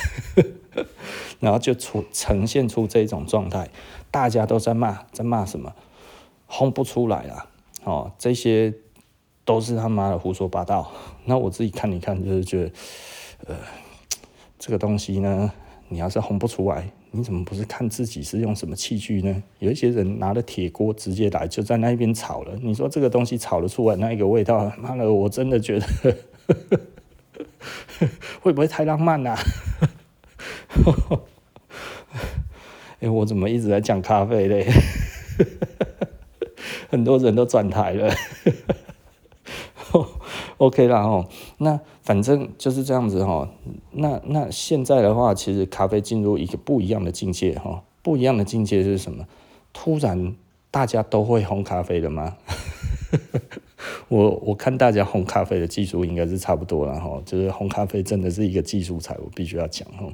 [1.40, 3.70] 然后就出呈现出这种状态，
[4.10, 5.72] 大家都在骂，在骂什么？
[6.46, 7.48] 轰不出来了，
[7.84, 8.74] 哦，这些
[9.46, 10.92] 都是他妈的胡说八道。
[11.24, 12.72] 那我自己看一看，就是觉得，
[13.44, 13.54] 呃，
[14.58, 15.52] 这个东西呢，
[15.88, 19.42] 你要是烘不出来，你怎么不是看自己是用什么器具呢？
[19.58, 22.58] 有一些人拿着铁锅直接来，就在那边炒了。
[22.62, 25.86] 你说这个东西炒得出来那一个味道，妈的，我真的觉得
[28.40, 29.38] 会不会太浪漫啊？
[33.00, 34.66] 哎、我怎么一直在讲咖啡嘞？
[36.88, 38.14] 很多人都转台了
[40.56, 43.46] ，OK 啦哦，那反正就是这样子哈。
[43.90, 49.26] 那那现在的话，其实咖啡进入一个不一样的境界哈，不一样的境界是什么？
[49.72, 50.34] 突然
[50.70, 52.36] 大家都会烘咖啡了吗？
[54.08, 60.06] 我我看大家烘咖啡的技术应该是差不多了哈，就是烘咖啡真的是一个技术才，我必须要讲哈。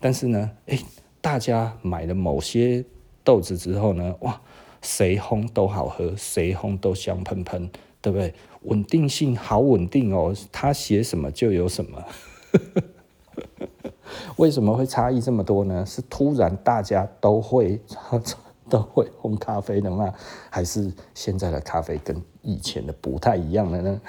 [0.00, 0.78] 但是呢，哎，
[1.20, 2.84] 大家买了某些
[3.22, 4.40] 豆子之后呢，哇！
[4.82, 7.70] 谁烘都好喝，谁烘都香喷喷，
[8.02, 8.34] 对不对？
[8.64, 12.04] 稳定性好稳定哦，他写什么就有什么。
[14.36, 15.84] 为什么会差异这么多呢？
[15.86, 17.80] 是突然大家都会
[18.70, 20.12] 都会烘咖啡的吗？
[20.50, 24.00] 还是现在的咖啡跟以前的不太一样了呢？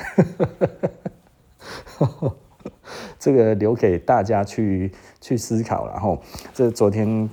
[3.19, 5.87] 这个留给大家去去思考。
[5.87, 6.21] 然后，
[6.53, 7.29] 这昨天。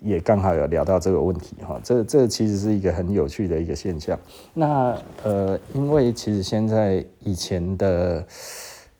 [0.00, 4.18] 也刚好有聊到这个问题哈，这这其实是一个很有趣的一个现象。
[4.54, 8.24] 那呃，因为其实现在以前的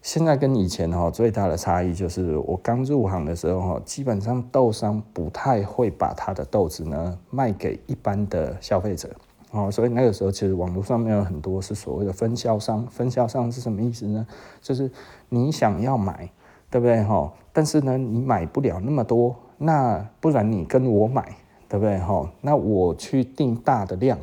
[0.03, 9.11] 现在跟以前哈最大的差异就是，我刚入行的时候哈，基本上豆商不太会把他的豆子呢卖给一般的消费者
[9.51, 12.87] 哦，所以那个时候其实网络上面有很多是所谓的分销商。
[12.89, 14.27] 分销商是什么意思呢？
[14.61, 14.91] 就是
[15.29, 16.31] 你想要买，
[16.71, 17.33] 对不对哈？
[17.53, 19.35] 但是呢，你买不了那么多。
[19.59, 21.37] 那不然你跟我买，
[21.69, 22.31] 对不对哈？
[22.41, 24.19] 那我去订大的量，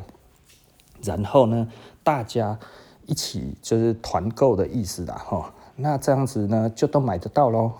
[1.02, 1.68] 然后呢，
[2.02, 2.58] 大家
[3.06, 5.52] 一起就是团购的意思啦哈。
[5.76, 7.72] 那这样子呢，就都买得到喽。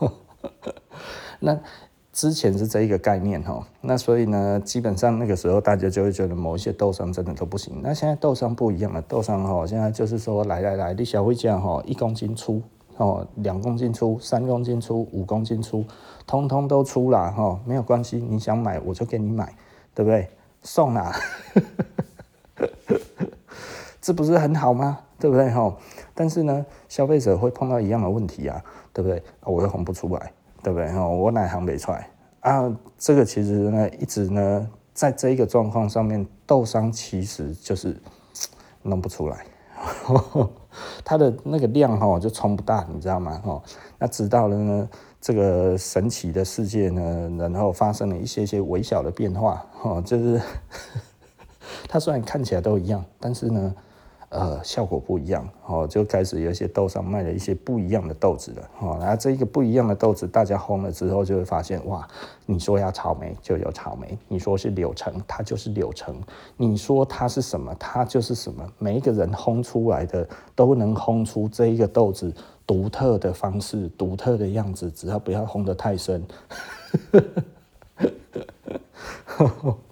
[1.38, 1.58] 那
[2.12, 7.80] 之前是这一个概念哈，那所以呢，基本上那个时候大家就会觉得某一些豆商真的都不行。
[7.82, 12.60] 那现在豆商不一样了，豆商哈，现在就是说，来来来，你小惠价哈，一公斤出
[13.00, 15.84] 哦，两公斤出，三公斤出，五公斤出，
[16.26, 19.54] 通通都出了哈，没有关系，你想买我就给你买，
[19.94, 20.28] 对不对？
[20.62, 21.12] 送啦，
[24.00, 24.98] 这不是很好吗？
[25.18, 25.76] 对不对哈？
[26.14, 29.22] 但是呢，消费者会碰到一样的问题啊，对不对？
[29.44, 30.32] 我又红不出来。
[30.62, 30.94] 对不对？
[30.94, 32.06] 我哪行没出来
[32.40, 32.70] 啊？
[32.98, 37.96] 这个其实呢，一直呢，在这一个状况上面，豆商其实就是
[38.82, 39.46] 弄不出来，
[41.04, 43.40] 它的那个量哈就冲不大，你知道吗？
[43.44, 43.62] 哈，
[43.98, 44.88] 那直到了呢
[45.20, 50.40] 这个神奇的世界呢，然后发生了一些些微小的变化，哈，就是
[51.88, 53.74] 它虽然看起来都一样，但是呢。
[54.30, 62.06] 呃，效果不一样，哦，就开始有一些豆商卖了一些不一样的豆子了，哦，然后这一个不一样的豆子，大家烘了之后，就会发现，哇，
[62.46, 66.14] 你说要草莓就有草莓，你说是柳橙，它就是柳橙，
[66.56, 72.32] 你说它是什么，它就是什么，每一个人烘出来的都能烘出这一个豆子
[72.64, 76.24] 独特的方式，独特的样子，只要不要烘得太深。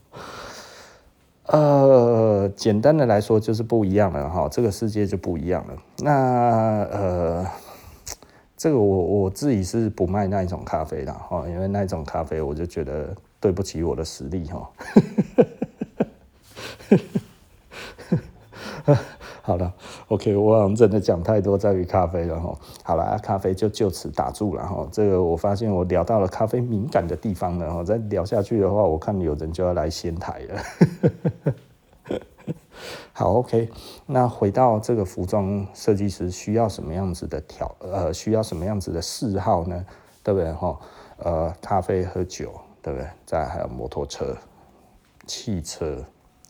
[1.49, 5.75] 呃，简单的来说就是不一样了哈，这个世界就不一样了。
[5.99, 6.13] 那
[6.93, 7.47] 呃，
[8.57, 14.71] 这个我我自己是不卖那一种咖啡的哈，因为那一种咖啡我就觉得对不起我的实力哈。
[19.49, 19.73] 好了
[20.09, 22.55] ，OK，我好像真的讲太多在于咖啡了哈。
[22.83, 24.87] 好了，咖啡就就此打住了哈。
[24.93, 31.55] 这个我发现我聊到了咖啡敏感的地方了哈，再聊下去的话，我看有人就要来掀台了。
[33.15, 33.71] 好，OK，
[34.05, 39.83] 那回到这个服装设计师需要什么样子的调呃，需要什么样子的嗜好呢？
[40.23, 40.79] 对不对哈？
[41.17, 43.09] 呃，咖啡、喝酒，对不对？
[43.25, 44.37] 再还有摩托车、
[45.27, 46.05] 汽车。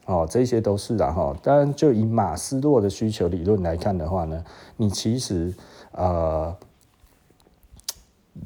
[0.08, 1.36] 哦，这些都是啊哈。
[1.42, 4.42] 当然，就以马斯洛的需求理论来看的话呢，
[4.78, 5.54] 你其实
[5.92, 6.56] 呃，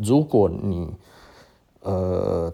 [0.03, 0.93] 如果你
[1.83, 2.53] 呃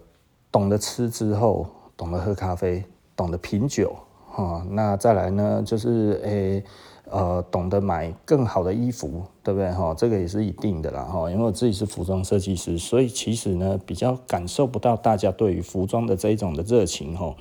[0.51, 1.65] 懂得吃之后，
[1.97, 2.83] 懂得喝咖啡，
[3.15, 3.95] 懂得品酒，
[4.29, 6.63] 哈，那再来呢，就是诶
[7.09, 9.91] 呃，懂得买更好的衣服，对不对哈？
[9.97, 11.31] 这个也是一定的啦哈。
[11.31, 17.33] 因为我自己是服装设计师，所以其实呢，比较感受不到大家对于服装的这一种的热情哈。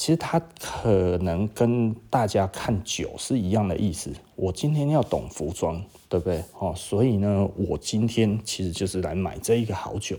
[0.00, 4.10] 其实它可能跟大家看酒是一样的意思。
[4.34, 6.42] 我今天要懂服装，对不对？
[6.58, 10.16] 哦，所以呢，我今天其实就是来买这一个好酒，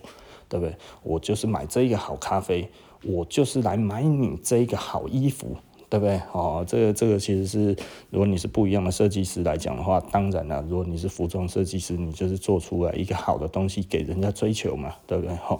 [0.47, 0.75] 对不对？
[1.01, 2.69] 我就是买这一个好咖啡，
[3.03, 5.57] 我就是来买你这一个好衣服，
[5.89, 6.21] 对不对？
[6.31, 7.75] 哦，这个这个其实是，
[8.11, 15.35] 如果你是不一样的设计师来讲的话，当然了，如果你是服装设计师，你就是做出来一个好的东西给人家追求嘛，对不对？
[15.49, 15.59] 哦，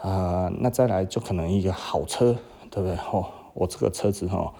[0.00, 2.34] 啊，那再来就可能一个好车。
[2.72, 2.96] 对不对？
[2.96, 4.54] 吼，我这个车子吼，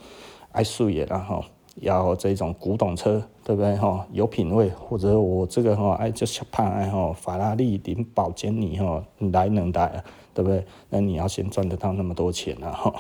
[0.53, 1.42] 爱素颜然后
[1.77, 3.75] 要这种古董车，对不对？
[3.77, 10.62] 吼，有品味，或者我这个吼爱就是怕爱吼法拉利、林宝坚尼吼来能带，对不对？
[10.90, 12.70] 那你要先赚得到那么多钱啊！
[12.70, 12.94] 哈，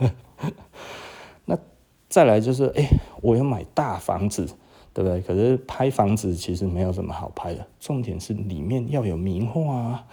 [1.46, 1.56] 那
[2.08, 2.88] 再来就是，哎，
[3.22, 4.44] 我要买大房子，
[4.92, 5.20] 对不对？
[5.20, 10.06] 可是拍房子其实没有什么好拍的，重点是里面要有名画啊，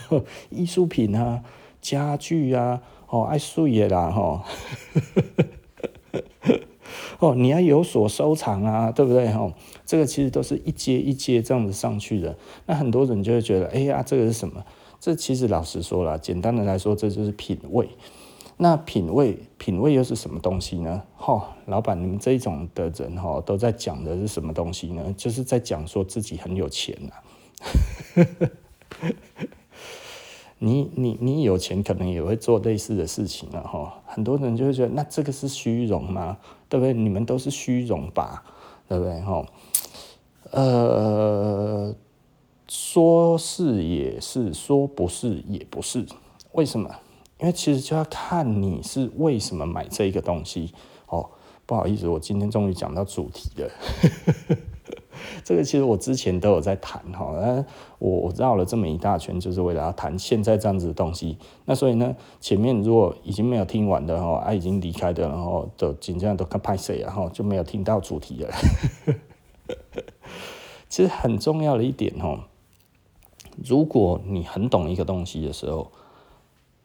[0.48, 1.42] 艺术品啊，
[1.82, 2.80] 家具啊。
[3.08, 4.42] 哦，爱素颜啦，吼，
[7.20, 9.30] 哦，你要有所收藏啊，对不对？
[9.32, 9.52] 吼，
[9.86, 12.36] 这个其实都是一阶一阶这样子上去的。
[12.66, 14.64] 那很多人就会觉得，哎呀，这个是什么？
[15.00, 17.88] 这其实老实说了，简单的来说，这就是品味。
[18.60, 21.02] 那品味，品味又是什么东西呢？
[21.14, 25.14] 吼，老板，你们这种的人，吼，都在讲的是什么东西呢？
[25.16, 27.22] 就是在讲说自己很有钱啊。
[30.58, 34.00] 你你你有钱，可能也会做类似的事情了哈。
[34.06, 36.36] 很多人就会觉得，那这个是虚荣吗？
[36.68, 36.92] 对不对？
[36.92, 38.42] 你们都是虚荣吧？
[38.88, 39.20] 对不对？
[39.20, 39.46] 哈，
[40.50, 41.94] 呃，
[42.68, 46.04] 说是也是，说不是也不是。
[46.52, 46.90] 为什么？
[47.40, 50.72] 因为其实就要看你是为什么买这个东西。
[51.06, 51.30] 哦，
[51.64, 53.70] 不好意思，我今天终于讲到主题了。
[55.44, 57.64] 这个其实我之前都有在谈哈，
[57.98, 61.38] 我我绕了这么一大圈，就是为了要谈现在这样子的东西。
[61.64, 68.50] 那所以呢，前面如果已经没有听完的哈，啊已经离开的，然后都尽量都看拍谁，然后就没有听到主题了。
[70.88, 72.48] 其实很重要的一点哈，
[73.64, 75.90] 如果你很懂一个东西的时候，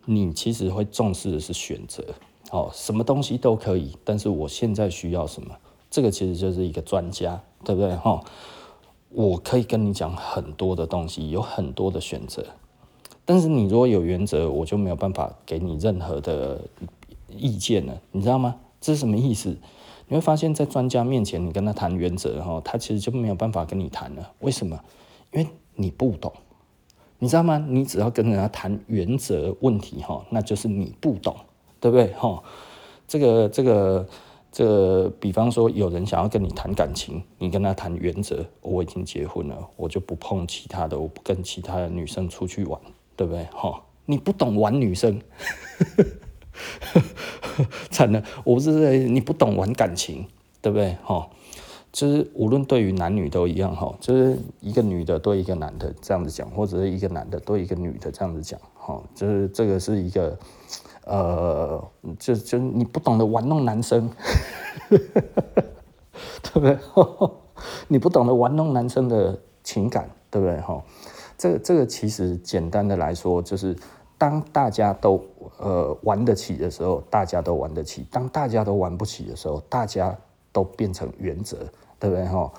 [0.06, 2.04] 你其实会重视的是选择
[2.52, 5.56] 哦，什么东西都可以，但是我现在需要什么，
[5.90, 7.42] 这个其实就是一个专家。
[7.64, 8.22] 对不对哈？
[9.10, 12.44] 我可以跟你讲很多的东西，有很多的选择，
[13.26, 16.62] 但是你如果有原则，我就没有办法给你任何的
[17.30, 18.56] 意见了，你知道吗？
[18.82, 19.56] 这是什么意思？
[20.08, 24.32] 你会发现在专家面前，你跟他谈原则，哈，他其实就没有办法跟你谈了。
[24.40, 24.80] 为什么？
[25.32, 26.34] 因为你不懂，
[27.20, 27.64] 你知道吗？
[27.70, 31.36] 你只要跟人家谈原则问题，哈，那就是你不懂，
[31.80, 32.12] 对不对？
[32.14, 32.42] 哈，
[33.08, 34.08] 这个，这个。
[34.54, 42.80] 这比方说，有人想要跟你谈感情，你跟他谈原则，我已经结婚了，我就不碰其他的，我不跟其他的女生出去玩，
[43.16, 43.44] 对不对？
[43.46, 45.20] 哈，你不懂玩女生，
[47.90, 50.24] 惨了，我不是你不懂玩感情，
[50.62, 50.96] 对不对？
[51.04, 51.28] 哈，
[51.92, 60.38] 就是无论对于男女都一样，哈，就是一个女的对一个男的这样子讲，或者是一个男的对一个女的这样子讲，哈，就是这个是一个。
[61.06, 61.84] 呃，
[62.20, 64.10] 就就你不懂得玩弄男生，
[64.90, 65.00] 对
[66.54, 66.78] 不对？
[67.88, 70.60] 你不懂得玩弄男生的情感，对不对？
[70.62, 70.82] 哈，
[71.38, 73.76] 这个这个其实简单的来说，就是
[74.18, 75.24] 当大家都
[75.58, 80.16] 呃玩得起的时候，大家都玩得起；当大家都玩不起的时候，大家
[80.52, 81.58] 都变成原则，
[82.00, 82.26] 对不对？
[82.26, 82.52] 哈。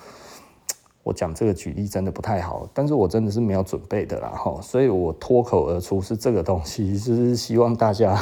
[1.05, 8.19] 我讲这个举例真的不太好，但是我真的是没有准备的啦哈，所以我脱口而出是这个东西，就是希望大家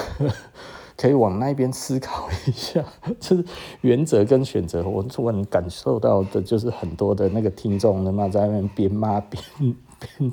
[0.98, 2.84] 可以往那边思考一下，
[3.20, 3.44] 就是
[3.80, 4.82] 原则跟选择。
[4.86, 9.42] 我突然感受到的就是很多的那个听众他妈在那边边骂边
[9.98, 10.32] 边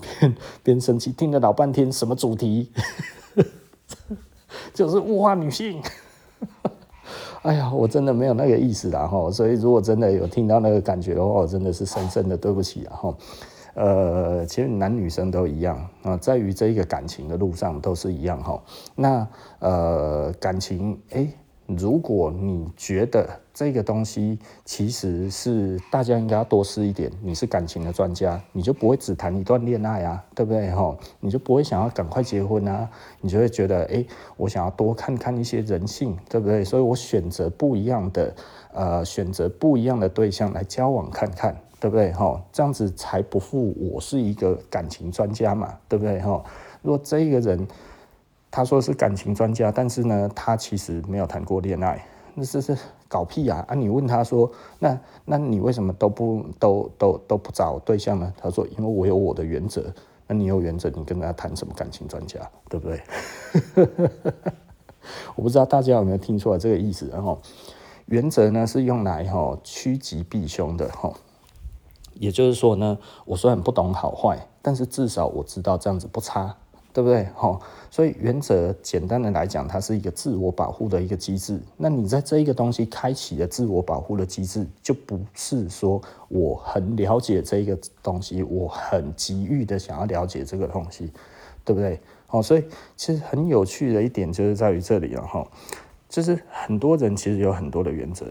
[0.00, 2.70] 边边生气，听了老半天什么主题
[4.72, 5.82] 就是物化女性。
[7.42, 13.16] 哎呀，我真的没有那个意思啦哈，所以如果真的有听到那个感觉的话，我真的是深深的对不起啊哈。
[13.74, 18.62] 呃，其实男女生都一样啊，在于这一个感情的路上都是一样哈。
[18.94, 19.28] 那
[19.60, 21.28] 呃，感情哎。
[21.76, 30.70] 如果你觉得这个东西其实是大家应该要多试一点，你是感情的专家，你就不会只谈一段恋爱啊，对不对？
[30.72, 32.88] 哈，你就不会想要赶快结婚啊，
[33.20, 34.04] 你就会觉得，哎，
[34.36, 36.64] 我想要多看看一些人性，对不对？
[36.64, 38.34] 所以我选择不一样的，
[38.72, 42.12] 呃，选择不一样的对象来交往看看，对不对？
[42.12, 46.18] 哈，这样子才不负我是一个感情专家嘛，对不对？
[46.20, 46.42] 哈，
[46.82, 47.68] 如果这个人。
[48.50, 52.76] 他说是感情专家，但是呢，他其实没有谈过恋爱，那是是
[53.06, 53.64] 搞屁啊！
[53.68, 58.32] 啊，你问他说，那那你为什么都不都都都不找对象呢？
[58.36, 59.92] 他说，因为我有我的原则。
[60.26, 63.00] 那你有原则，你跟他谈什么感情专家，对不对？
[65.36, 67.08] 我不知道大家有没有听出来这个意思。
[67.12, 67.40] 然后，
[68.06, 71.12] 原则呢是用来哈趋吉避凶的哈，
[72.14, 76.56] 也就是说呢，我虽然不懂好坏，但是至少我知道这样子不差。
[76.92, 77.28] 对不对？
[77.36, 77.56] 哈，
[78.00, 81.60] 所以原则简单的来讲，它是一个自我保护的一个机制。
[81.76, 91.12] 那你在这一个东西开启了自我保护的机制，就不是说我很了解这一个东西，我很急于的想要了解这个东西，
[91.62, 92.00] 对不对？
[92.30, 92.64] 哦，所以
[92.96, 95.46] 其实很有趣的一点就是在于这里了哈，
[96.08, 98.24] 就是很多人其实有很多的原则，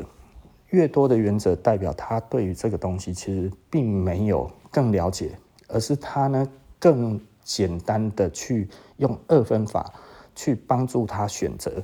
[0.72, 5.34] 越多的原则代表他对于这个东西其实并没有更了解，
[5.68, 6.48] 而是他呢
[6.80, 7.22] 更。
[7.42, 8.68] 简单的去
[9.00, 9.92] 用二分法
[10.36, 11.84] 去帮助他选择，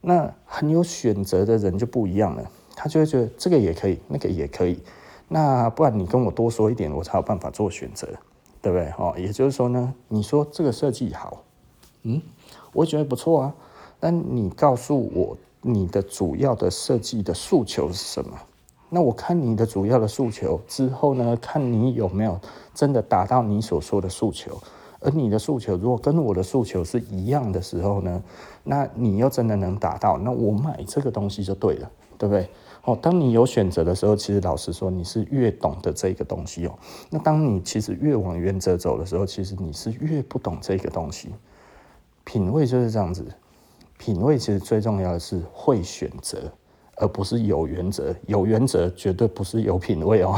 [0.00, 4.80] 那很有选择的人就不一样了，他就会觉得这个也可以，那个也可以，
[5.26, 8.06] 那不然你跟我多说一点，我才有办法做选择，
[8.62, 8.92] 对不对？
[8.98, 11.42] 哦，也就是说呢，你说这个设计好，
[12.02, 12.22] 嗯，
[12.72, 13.54] 我觉得不错啊，
[13.98, 18.38] 但你告诉我你的主要的设计的诉求是什么？
[18.90, 22.40] 那我看你的主要的诉求之后呢，看你有没有
[22.72, 24.58] 真的达到你所说的诉求。
[25.00, 28.22] 而你的诉求如果跟我的诉求是一样的时候呢，
[28.64, 32.48] 那你又真的能达到，那我买这个东西就对了，对不对？
[32.84, 36.78] 哦，当你有选择的时候，其实老实说，你是越懂得这个东西哦。
[37.10, 41.28] 那当你其实越往原则走的时候，其实你是越不懂这个东西。
[42.24, 43.24] 品味就是这样子，
[43.98, 46.50] 品味其实最重要的是会选择，
[46.96, 48.14] 而不是有原则。
[48.26, 50.34] 有原则绝对不是有品味哦，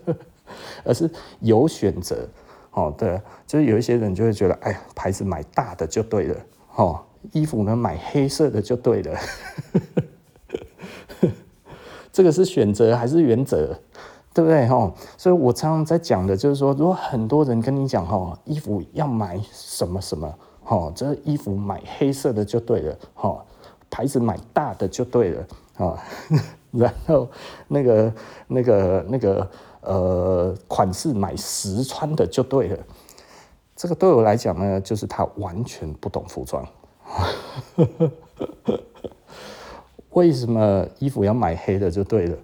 [0.84, 1.10] 而是
[1.40, 2.28] 有选择。
[2.74, 6.36] 哦，对，就是有一些人就会觉得，哎呀，牌子买大的就对了，
[6.74, 7.00] 哦，
[7.30, 9.18] 衣服呢买黑色的就对了，
[12.12, 13.78] 这个是选择还是原则，
[14.34, 14.66] 对不对？
[14.66, 23.44] 哈，所以我常常在讲的就是说，如果很多人跟你讲，哈，衣服要买什么什么，哈，这衣服买黑色的就对了，哈，
[23.88, 25.46] 牌子买大的就对了，
[25.78, 26.02] 啊，
[26.72, 27.28] 然后
[27.68, 28.12] 那个
[28.48, 29.48] 那个那个。
[29.84, 32.78] 呃，款式买实穿的就对了。
[33.76, 36.66] 这个对我来讲呢，就是他完全不懂服装。
[40.10, 42.36] 为什么衣服要买黑的就对了？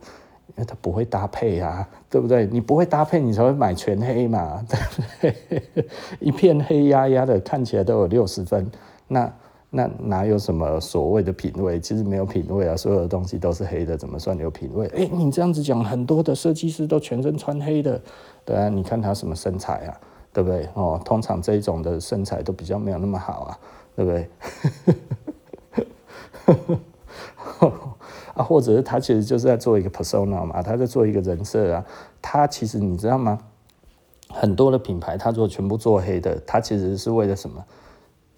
[0.48, 2.44] 因为他不会搭配啊，对不对？
[2.46, 5.88] 你不会搭配，你才会买全黑嘛，对不对？
[6.18, 8.68] 一片黑压压的，看起来都有六十分，
[9.06, 9.32] 那
[9.72, 11.78] 那哪有什么所谓的品味？
[11.78, 14.86] 其实没有品味啊，所有的东西都是黑的，怎么算有品味？
[14.88, 18.02] 哎，你这样子讲，很多的设计师都全身穿黑的，
[18.44, 20.00] 对啊，你看他什么身材啊，
[20.32, 20.68] 对不对？
[20.74, 23.58] 哦，通常这一种的身材都比较没有那么好啊，
[23.94, 24.28] 对不对？
[28.34, 31.84] 啊，或者是他其实就是在做一个 persona 嘛，他在做一个人设啊。
[32.20, 33.38] 他其实你知道吗？
[34.28, 37.64] 很多的品牌，他如果全部做黑的，他其实是为了什么？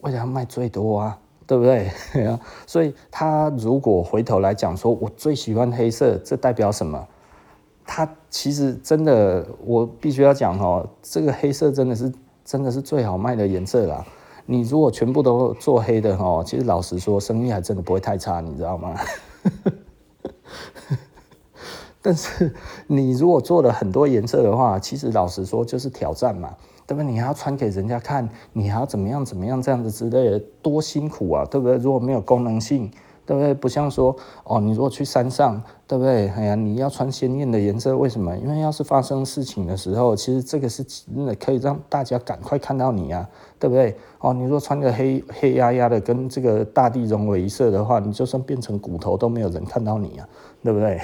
[0.02, 1.90] 为了要卖最多啊，对不对？
[2.66, 7.08] 所以他如果回头来讲说，我最喜欢黑色，这代表什么？
[7.84, 12.12] 他其实真的，我必须要讲哦，这个黑色真的是
[12.44, 14.04] 真的是最好卖的颜色啦。
[14.46, 18.94] 你如果全部都做黑的哦，其实老实说，生意还真的不会太差，你知道吗？
[22.04, 22.52] 但是
[22.88, 26.52] 你如果做了很多颜色的话，其实老实说就是挑战嘛，
[26.92, 27.10] 对不对？
[27.10, 31.76] 你还要穿给人家看，你还要怎么样怎么样这样子之类的，多辛苦啊，对不对？
[31.78, 32.90] 如果没有功能性。
[33.24, 33.54] 对不对？
[33.54, 36.26] 不像说哦，你如果去山上，对不对？
[36.30, 38.36] 哎呀，你要穿鲜艳的颜色，为什么？
[38.36, 43.26] 因为要是发生事情的时候，其实这个是真的可以让大家赶快看到你啊，
[43.60, 43.96] 对不对？
[44.18, 50.28] 哦，你如果穿个黑黑压压的，跟这个大地融为一色的话，你就算变成骨头都没有人看到你啊，
[50.64, 51.00] 对不对？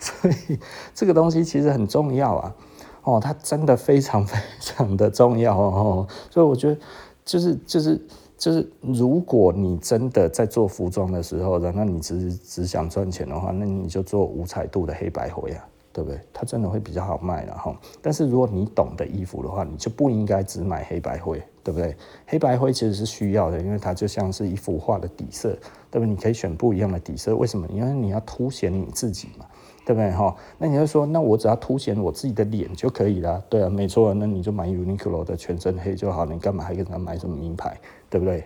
[0.00, 0.58] 所以
[0.92, 2.54] 这个东西其实很重要啊，
[3.02, 6.78] 哦，它真的非常 非常的重要哦，所以我觉得
[7.24, 8.00] 就是就是。
[8.38, 16.18] 就是如果你真的在做服装的时候，然后你只只想赚钱的话，那你就做五彩度的黑白灰啊，对不对？
[16.32, 17.72] 它真的会比较好卖的哈。
[18.00, 21.96] 但是如果你懂得衣服的话，你就不应该只买黑白灰，对不对？
[22.26, 25.50] 黑白灰其实是需要的，因为它就像是一幅画的底色，
[25.88, 26.06] 对不对？
[26.08, 27.64] 你可以选不一样的底色，为什么？
[27.68, 29.46] 因为你要凸显你自己嘛。
[29.84, 30.34] 对不对哈？
[30.58, 33.42] 那你就说，那我只要凸显我自己的脸就可以了。
[33.48, 36.24] 对啊，没错，那你就买 Uniqlo 的全身黑就好。
[36.24, 37.76] 你干嘛还给他买什么名牌？
[38.08, 38.44] 对不对？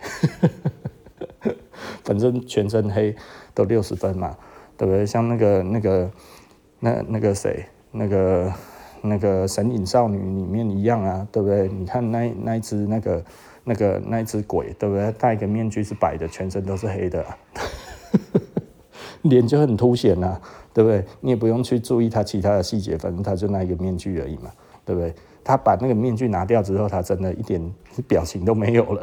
[2.02, 3.14] 反正全身黑
[3.52, 4.36] 都六十分嘛，
[4.76, 5.04] 对不对？
[5.04, 6.10] 像那个那个
[6.80, 8.52] 那那个谁，那个
[9.02, 11.68] 那个神隐少女里面一样啊，对不对？
[11.68, 13.24] 你看那那一只那个
[13.64, 15.12] 那个那一只鬼，对不对？
[15.12, 17.24] 戴一个面具是白的，全身都是黑的，
[19.22, 20.40] 脸就很凸显啊。
[20.76, 21.02] 对不对？
[21.22, 24.50] 你也不用去注意他其他的细节，反正他就那一个面具而已嘛，
[24.84, 25.14] 对不对？
[25.42, 27.74] 他把那个面具拿掉之后，他真的一点
[28.06, 29.02] 表情都没有了，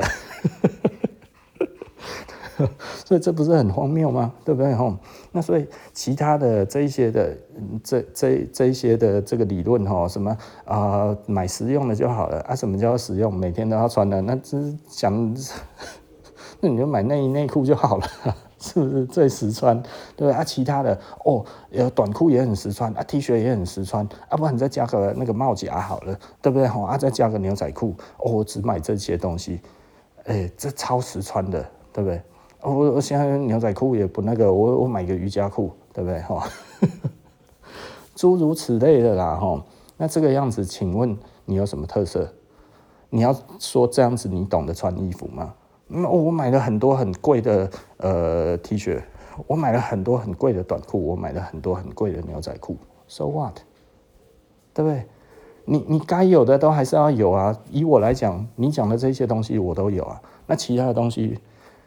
[3.03, 4.31] 所以这不是很荒谬吗？
[4.45, 4.71] 对不对？
[4.75, 4.95] 吼，
[5.31, 7.35] 那所以其他的这一些的
[7.83, 10.29] 这这这一些的这个理论吼，什么
[10.65, 12.55] 啊、呃，买实用的就好了啊？
[12.55, 13.33] 什么叫实用？
[13.33, 15.35] 每天都要穿的，那只是想，
[16.61, 18.07] 那你就买内衣内裤就好了。
[18.63, 19.77] 是不是最实穿？
[20.15, 20.41] 对不对啊？
[20.41, 21.43] 其他的哦，
[21.93, 26.65] 短裤也很实穿啊，T 恤也很实穿啊，不然你再加个那个帽夹好了，对不对？
[26.65, 29.59] 好啊，再加个牛仔裤哦，我只买这些东西，
[30.23, 31.61] 哎，这超实穿的，
[31.91, 32.21] 对不对？
[32.61, 36.21] 我我现在牛仔裤也不那个，我我买个瑜伽裤，对不对？
[36.21, 36.47] 哈，
[38.15, 39.61] 诸如此类的啦，哈。
[39.97, 42.31] 那这个样子，请问你有什么特色？
[43.09, 45.53] 你要说这样子，你懂得穿衣服吗？
[45.87, 49.01] 那，我买了很多很贵的呃 T 恤，
[49.47, 52.77] 我买了很多很贵的短裤，我买了很多很贵的牛仔裤。
[53.07, 53.57] So what？
[54.73, 55.05] 对不对？
[55.65, 57.55] 你你该有的都还是要有啊。
[57.69, 60.21] 以我来讲，你讲的这些东西我都有啊。
[60.47, 61.39] 那其他的东西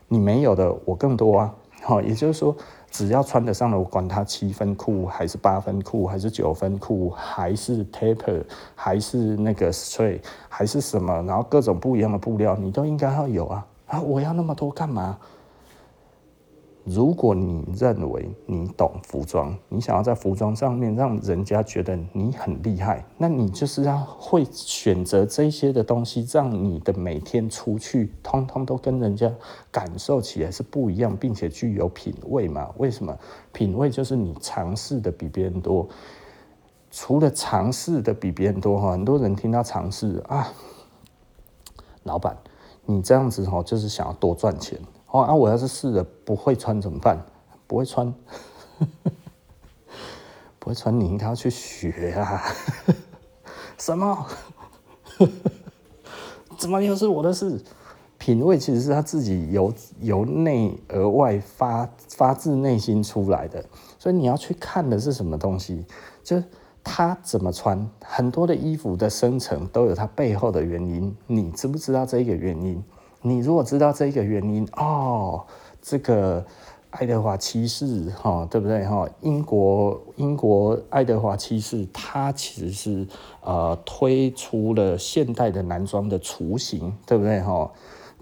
[0.08, 1.54] 你没有的，我更多啊。
[1.82, 2.56] 好，也就是说，
[2.90, 8.42] 只要穿得上的，我管它七分裤还是八分裤，还是九分裤，还是 taper，
[8.74, 13.66] 还是那个 straight，还是什么，然后各种不一样的布料，你都应该要有啊。
[13.86, 14.00] 啊！
[14.00, 15.18] 我要那么多干嘛？
[16.84, 29.28] 如果你认为你懂服装，你想要在服装上面让人家觉得你很厉害，那你就是要会选择这些的东西，让你的每天出去，通通都跟人家
[29.72, 32.70] 感受起来是不一样，并且具有品味嘛？
[32.76, 33.18] 为什么？
[33.52, 35.88] 品味就是你尝试的比别人多。
[36.92, 40.52] 除了尝试的比别人多哈，很多人听到尝试啊，
[42.04, 42.36] 老板。
[42.86, 44.78] 你这样子哦，就是想要多赚钱
[45.10, 45.22] 哦。
[45.22, 47.22] 啊，我要是试了不会穿怎么办？
[47.66, 48.14] 不会穿，
[50.58, 52.42] 不会穿，你应该要去学啊。
[53.76, 54.26] 什么？
[56.56, 57.60] 怎么又是我的事？
[58.18, 63.64] 品味其实是他自己由由内而外发发自内心出来的，
[63.98, 65.84] 所以你要去看的是什么东西？
[66.24, 66.42] 就
[66.88, 71.14] 他怎么穿，很多的衣服的生成都有它背后的原因。
[71.26, 72.82] 你知不知道这一个原因？
[73.22, 75.44] 你如果知道这一个原因，哦，
[75.82, 76.46] 这个
[76.90, 79.06] 爱德华七世哈，对不对哈？
[79.20, 83.06] 英国英国爱德华七世，他其实是
[83.40, 87.68] 呃推出了现代的男装的雏形，对不对哈？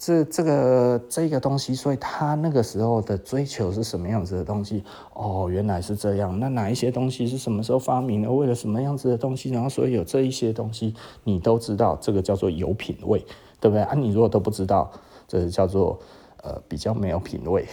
[0.05, 4.85] 这这个这个东西，所以他那个时候的追求是什么样子的东西？
[5.15, 6.39] 哦，原来是这样。
[6.39, 8.31] 那哪一些东西是什么时候发明的？
[8.31, 9.51] 为了什么样子的东西？
[9.51, 13.19] 然后所以有这一些东西，你都知道，这个叫做有品味，
[13.59, 13.95] 对不对啊？
[13.95, 14.93] 你如果都不知道，
[15.27, 15.99] 这叫做
[16.43, 17.67] 呃比较没有品味。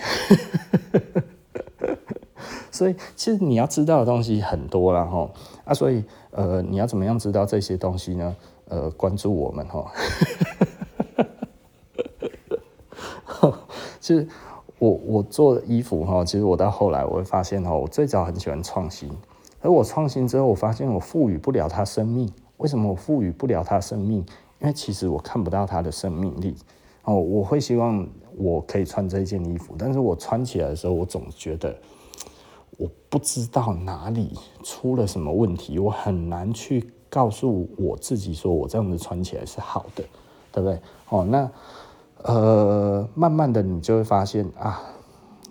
[2.72, 5.30] 所以其实你要知道的东西很多了哈
[5.66, 6.02] 啊，所以
[6.32, 8.34] 呃你要怎么样知道这些东西呢？
[8.70, 9.92] 呃，关注我们哈。
[14.02, 14.28] 其实
[14.80, 19.08] 我我做衣服哈，其实我到后来我会发现哈，我最早很喜欢创新，
[19.62, 22.28] 而我创新之后，我发现我赋予不了它生命。
[22.58, 24.18] 为什么我赋予不了它生命？
[24.60, 26.56] 因为其实我看不到它的生命力
[27.04, 27.16] 哦。
[27.16, 31.76] 我会希望我可以穿这件衣服，但是我穿起来的时候，我总觉得
[32.78, 40.04] 我不知道哪里出了什么问题，我很难去告诉我自己说我这样子穿起来是好的，
[40.52, 40.80] 对不对？
[41.10, 41.48] 哦，那。
[42.24, 44.82] 呃，慢慢的你就会发现啊，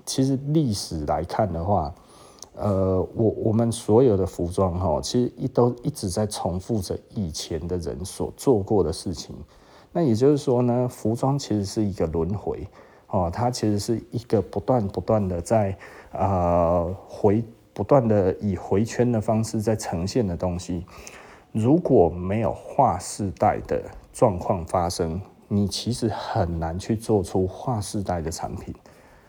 [0.04, 1.92] 其实历史来看的话，
[2.54, 9.34] 呃，我我们所有的服装哈，其实一都一直在重复着以前的人所做过的事情。
[9.92, 12.66] 那也就是说呢，服装其实是一个轮回
[13.08, 15.76] 哦，它其实是一个不断不断的在
[16.12, 20.86] 呃回不断的以回圈的方式在呈现的东西。
[21.50, 25.20] 如果没有划时代的状况发生，
[25.52, 28.72] 你其实很难去做出划时代的产品，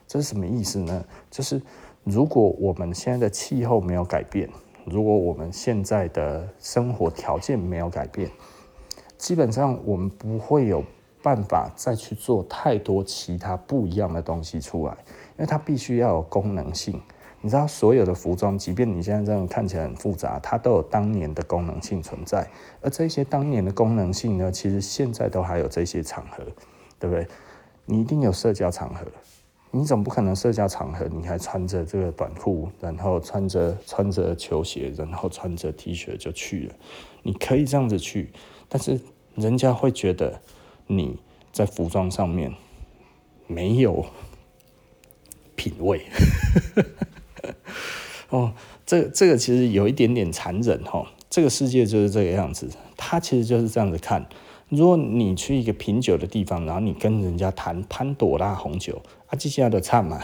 [0.08, 1.04] 这是什么意思呢？
[1.32, 1.60] 就是
[2.04, 4.48] 如果我们现在的气候没有改变，
[4.86, 8.30] 如果我们现在的生活条件没有改变，
[9.18, 10.84] 基本上我们不会有
[11.24, 17.02] 办法再去做太多其他不一样的东西出来，因为它必须要有功能性。
[17.44, 22.48] 你知道，所有的服装，即便你现在这样看起来很复杂，它都有当年的功能性存在。
[22.82, 26.44] 而这些当年的功能性呢，其实现在都还有这些场合，
[27.00, 27.28] 对不对？
[27.86, 29.02] 你一定有社交场合，
[29.72, 36.76] 你总不可能社交场合你还穿着这个短裤，然后穿着穿着球鞋，然后穿着 T 恤就去了。
[37.24, 38.32] 你可以这样子去，
[38.70, 39.02] 但是
[39.34, 40.40] 人家会觉得
[40.86, 41.18] 你
[41.52, 42.54] 在服装上面
[43.48, 44.06] 没有
[45.56, 46.06] 品味。
[48.30, 48.54] 哦，
[48.86, 51.06] 这这个其实有一点点残忍哈。
[51.30, 54.28] 这个世界就是这个样子，他其实就是这样子看。
[54.68, 60.22] 如果你去一个品酒的地方，然后你跟人家谈潘朵拉红酒，啊，接下来的唱嘛，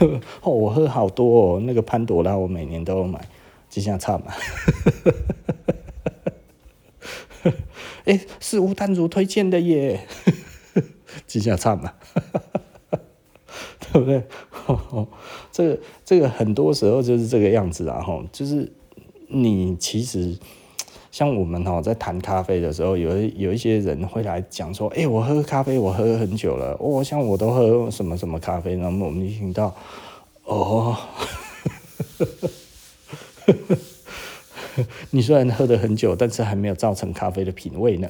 [0.42, 3.20] 哦，我喝好多哦，那个潘朵拉我每年都有买，
[3.68, 4.32] 接下来唱嘛。
[8.04, 10.06] 哎，是吴丹如推荐的耶，
[11.26, 11.92] 接下来唱嘛。
[13.92, 14.22] 对不对？
[15.50, 18.70] 这个这个很多时候就是这个样子啊，哈，就是
[19.28, 20.36] 你其实
[21.10, 29.74] 像我们哈，在谈咖啡的时候，有有一些人会来讲说，哎，我喝咖啡，我喝了很久了，我、哦、像我都喝什么什么咖啡，那么我们就听到，
[30.44, 30.96] 哦，
[35.10, 38.08] 你虽然喝得很久，但是还没有造成咖啡的品味呢。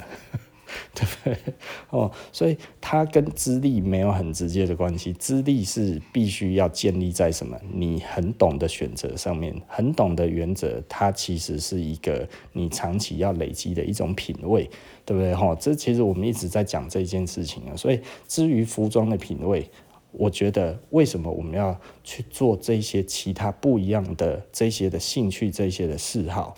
[0.94, 1.54] 对不对？
[1.90, 7.58] 哦，所以它跟资历没有很直接的关系，资历是必须要建立在什么？
[7.72, 14.68] 你很懂的选择上面，很懂的原则，它其实是一个你长期要累积的一种品味，
[15.04, 15.34] 对不对？
[15.34, 17.76] 哈，这其实我们一直在讲这件事情啊。
[17.76, 19.68] 所以至于服装的品味，
[20.12, 26.54] 我觉得为什么我们要去做这些其他不一样的这些的兴趣，这些的嗜好？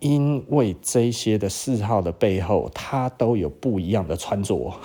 [0.00, 4.78] 因为这些的嗜好的背后，它都有不一样的穿着，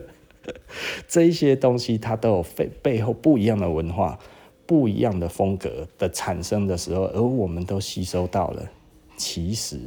[1.08, 4.18] 这些东西它都有背背后不一样的文化、
[4.66, 8.70] 不一样的风格的产生的时候，而我们都吸收到了，
[9.16, 9.78] 其实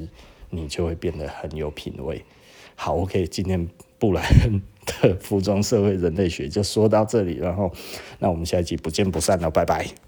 [0.50, 2.24] 你就会变得很有品味。
[2.76, 3.68] 好，OK，今天
[4.00, 7.72] 布莱恩的服装社会人类学就说到这里，然后
[8.18, 10.04] 那我们下一集不见不散了，拜拜。